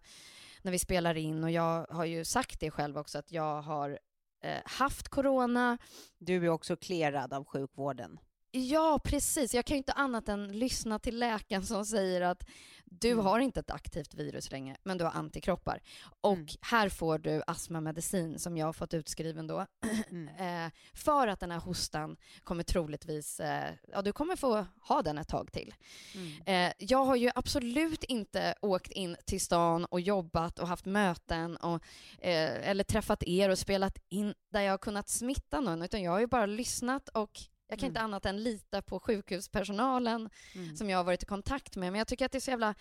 [0.62, 4.00] när vi spelar in och jag har ju sagt det själv också att jag har
[4.42, 5.78] Eh, haft corona.
[6.18, 8.20] Du är också klerad av sjukvården.
[8.52, 9.54] Ja, precis.
[9.54, 12.44] Jag kan ju inte annat än lyssna till läkaren som säger att
[12.86, 13.26] du mm.
[13.26, 15.82] har inte ett aktivt virus längre, men du har antikroppar.
[16.22, 16.48] Och mm.
[16.62, 19.66] här får du astmamedicin som jag har fått utskriven då.
[20.10, 20.66] Mm.
[20.66, 25.18] eh, för att den här hostan kommer troligtvis, eh, ja du kommer få ha den
[25.18, 25.74] ett tag till.
[26.16, 26.42] Mm.
[26.46, 31.58] Eh, jag har ju absolut inte åkt in till stan och jobbat och haft möten
[31.58, 31.84] och,
[32.20, 36.12] eh, eller träffat er och spelat in där jag har kunnat smitta någon, utan jag
[36.12, 37.40] har ju bara lyssnat och
[37.70, 37.92] jag kan mm.
[37.92, 40.76] inte annat än lita på sjukhuspersonalen mm.
[40.76, 41.92] som jag har varit i kontakt med.
[41.92, 42.76] Men jag tycker att det är så jävla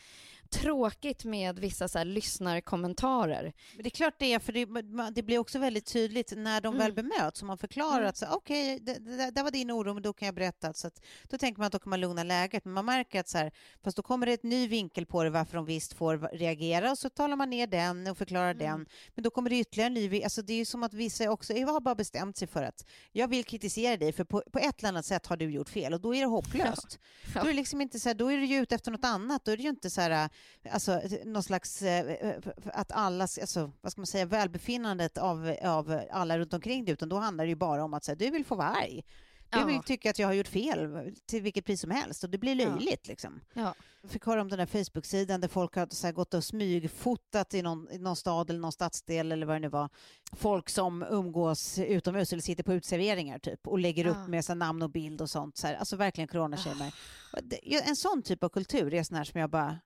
[0.50, 3.52] tråkigt med vissa så här lyssnarkommentarer.
[3.74, 6.74] Men det är klart det är, för det, det blir också väldigt tydligt när de
[6.74, 6.78] mm.
[6.78, 8.08] väl bemöts och man förklarar mm.
[8.08, 10.72] att okej, okay, det, det, det, var din oro, men då kan jag berätta.
[10.72, 13.28] Så att, då tänker man att då kan man lugna läget, men man märker att
[13.28, 16.18] så här, fast då kommer det ett ny vinkel på det varför de visst får
[16.18, 18.58] reagera och så talar man ner den och förklarar mm.
[18.58, 18.86] den.
[19.14, 21.52] Men då kommer det ytterligare en ny, alltså det är ju som att vissa också,
[21.52, 24.78] jag har bara bestämt sig för att jag vill kritisera dig, för på, på ett
[24.78, 26.98] eller annat sätt har du gjort fel och då är det hopplöst.
[27.24, 27.30] Ja.
[27.34, 27.40] Ja.
[27.42, 29.44] Då är det liksom inte så här, då är du ju ute efter något annat,
[29.44, 30.30] då är det ju inte så här
[30.70, 36.38] alltså, någon slags, eh, att allas, alltså, vad ska man säga, välbefinnandet av, av alla
[36.38, 38.54] runt omkring dig, utan då handlar det ju bara om att säga, du vill få
[38.54, 39.04] vara arg.
[39.50, 42.38] Du vill tycka att jag har gjort fel till vilket pris som helst och det
[42.38, 43.00] blir löjligt.
[43.04, 43.10] Ja.
[43.10, 43.40] Liksom.
[43.54, 43.74] Ja.
[44.02, 47.62] Jag fick höra om den där Facebook-sidan där folk har så gått och smygfotat i
[47.62, 49.88] någon, i någon stad eller någon stadsdel eller vad det nu var.
[50.32, 54.10] Folk som umgås utomhus eller sitter på utserveringar typ och lägger ja.
[54.10, 55.56] upp med så namn och bild och sånt.
[55.56, 55.74] Så här.
[55.74, 56.92] Alltså verkligen coronatjejer.
[57.32, 57.88] Oh.
[57.88, 59.78] En sån typ av kultur är sån här som jag bara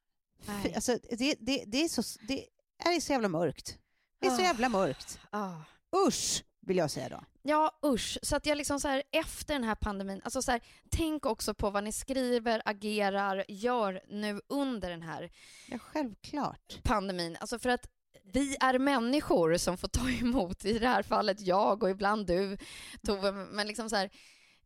[0.74, 2.46] Alltså, det, det, det, är så, det
[2.78, 3.78] är så jävla mörkt.
[4.20, 5.18] Det är så jävla mörkt.
[5.32, 5.60] Oh.
[6.08, 7.24] Usch, vill jag säga då.
[7.42, 8.18] Ja, usch.
[8.22, 11.54] Så att jag liksom så här, efter den här pandemin, alltså så här, tänk också
[11.54, 15.30] på vad ni skriver, agerar, gör nu under den här
[15.68, 16.82] ja, självklart.
[16.82, 17.36] pandemin.
[17.40, 17.88] Alltså för att
[18.32, 22.58] vi är människor som får ta emot, i det här fallet jag och ibland du,
[23.06, 24.10] Tove, men liksom så här,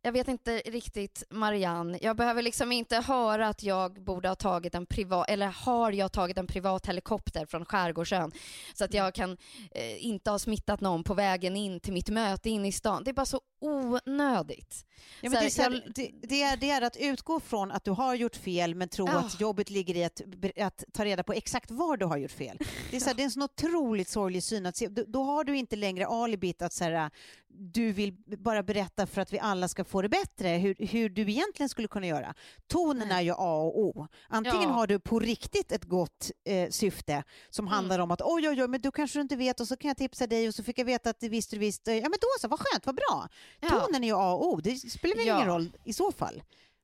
[0.01, 4.75] jag vet inte riktigt Marianne, jag behöver liksom inte höra att jag borde ha tagit
[4.75, 8.31] en privat, eller har jag tagit en privat helikopter från Skärgårdsön
[8.73, 9.37] så att jag kan
[9.71, 13.03] eh, inte ha smittat någon på vägen in till mitt möte inne i stan.
[13.03, 14.85] Det är bara så onödigt.
[15.21, 17.91] Ja, men det, är här, det, det, är, det är att utgå från att du
[17.91, 19.15] har gjort fel men tro oh.
[19.15, 20.21] att jobbet ligger i att,
[20.57, 22.57] att ta reda på exakt var du har gjort fel.
[22.91, 24.87] Det är, så här, det är en sån otroligt sorglig syn att se.
[24.87, 27.11] Då, då har du inte längre alibit att så här,
[27.47, 31.21] du vill bara berätta för att vi alla ska få det bättre, hur, hur du
[31.21, 32.33] egentligen skulle kunna göra.
[32.67, 34.07] Tonen är ju A och O.
[34.27, 34.69] Antingen ja.
[34.69, 37.73] har du på riktigt ett gott eh, syfte som mm.
[37.73, 39.87] handlar om att oj, oj, oj, men du kanske du inte vet och så kan
[39.87, 41.87] jag tipsa dig och så fick jag veta att det visste du visst.
[41.87, 43.27] Ja, men då så, vad skönt, vad bra.
[43.59, 43.69] Ja.
[43.69, 45.35] Tonen är ju A och O, det spelar väl ja.
[45.35, 46.41] ingen roll i så fall.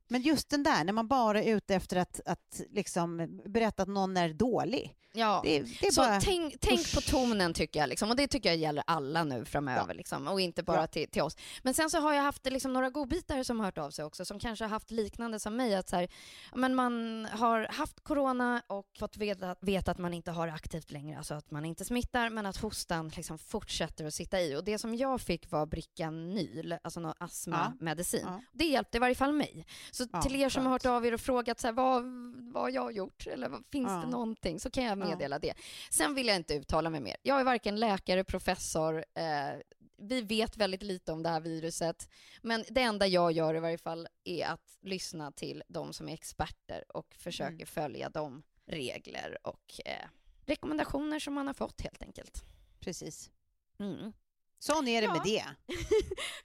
[0.08, 3.88] Men just den där, när man bara är ute efter att, att liksom berätta att
[3.88, 4.96] någon är dålig.
[5.16, 6.20] Ja, det, det så bara...
[6.20, 8.10] tänk, tänk på tonen tycker jag, liksom.
[8.10, 9.92] och det tycker jag gäller alla nu framöver, ja.
[9.92, 10.28] liksom.
[10.28, 10.86] och inte bara ja.
[10.86, 11.36] till, till, oss.
[11.62, 14.24] Men sen så har jag haft liksom, några godbitar som har hört av sig också,
[14.24, 16.08] som kanske har haft liknande som mig, att så här,
[16.54, 20.90] men man har haft corona och fått veta, veta att man inte har det aktivt
[20.90, 24.56] längre, alltså att man inte smittar, men att hostan liksom fortsätter att sitta i.
[24.56, 28.22] Och det som jag fick var Bricanyl, alltså någon astmamedicin.
[28.24, 28.42] Ja.
[28.52, 29.66] Det hjälpte i varje fall mig.
[29.94, 32.04] Så till er som har hört av er och frågat så här, vad,
[32.52, 35.54] vad har jag gjort, eller finns det någonting, så kan jag meddela det.
[35.90, 37.16] Sen vill jag inte uttala mig mer.
[37.22, 39.60] Jag är varken läkare, professor, eh,
[39.96, 42.08] vi vet väldigt lite om det här viruset,
[42.42, 46.14] men det enda jag gör i varje fall är att lyssna till de som är
[46.14, 47.66] experter och försöker mm.
[47.66, 50.08] följa de regler och eh,
[50.46, 52.44] rekommendationer som man har fått helt enkelt.
[52.80, 53.30] Precis.
[53.78, 54.12] Mm.
[54.58, 55.12] Sån är det ja.
[55.12, 55.44] med det.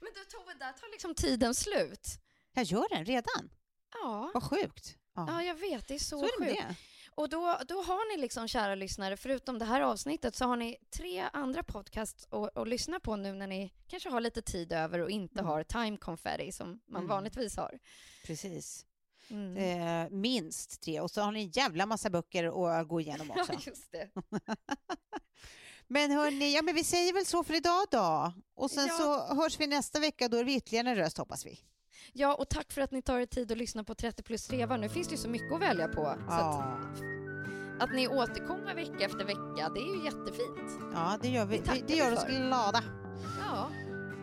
[0.00, 2.20] men du Tove, där tar liksom tiden slut.
[2.54, 3.50] Jag gör den redan?
[3.92, 4.30] Ja.
[4.34, 4.96] Vad sjukt.
[5.14, 5.26] Ja.
[5.28, 5.88] ja, jag vet.
[5.88, 6.62] Det är så, så är sjukt.
[6.68, 6.76] Det.
[7.14, 10.76] Och då, då har ni liksom, kära lyssnare, förutom det här avsnittet, så har ni
[10.90, 14.98] tre andra podcasts att, att lyssna på nu när ni kanske har lite tid över
[14.98, 15.46] och inte mm.
[15.46, 17.08] har time confetti som man mm.
[17.08, 17.78] vanligtvis har.
[18.26, 18.86] Precis.
[19.30, 19.56] Mm.
[19.56, 21.00] Eh, minst tre.
[21.00, 22.44] Och så har ni en jävla massa böcker
[22.80, 23.52] att gå igenom också.
[23.52, 24.10] Ja, just det.
[25.86, 28.32] men hörni, ja, men vi säger väl så för idag då.
[28.54, 28.96] Och sen ja.
[28.96, 30.28] så hörs vi nästa vecka.
[30.28, 31.60] Då är vi ytterligare en röst, hoppas vi.
[32.12, 34.78] Ja, och tack för att ni tar er tid att lyssna på 30 plus revar.
[34.78, 36.14] Nu finns det ju så mycket att välja på.
[36.28, 36.64] Så att,
[37.82, 40.92] att ni återkommer vecka efter vecka, det är ju jättefint.
[40.94, 41.58] Ja, det gör vi.
[41.58, 42.82] Det, det gör oss glada.
[43.40, 43.70] Ja.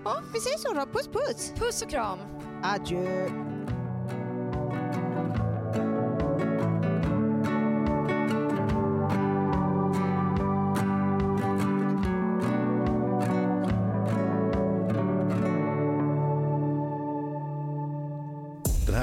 [0.04, 0.86] Ja, vi säger så då.
[0.86, 1.54] Puss puss!
[1.56, 2.20] Puss och kram!
[2.64, 3.30] Adjö!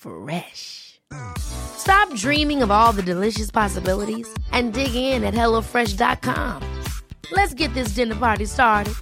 [0.00, 1.00] Fresh.
[1.38, 6.62] Stop dreaming of all the delicious possibilities and dig in at HelloFresh.com.
[7.32, 8.94] Let's get this dinner party started.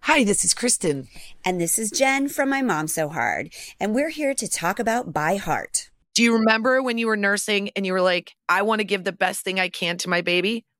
[0.00, 1.06] Hi, this is Kristen.
[1.44, 3.54] And this is Jen from My Mom So Hard.
[3.78, 5.90] And we're here to talk about By Heart.
[6.14, 9.04] Do you remember when you were nursing and you were like, I want to give
[9.04, 10.66] the best thing I can to my baby?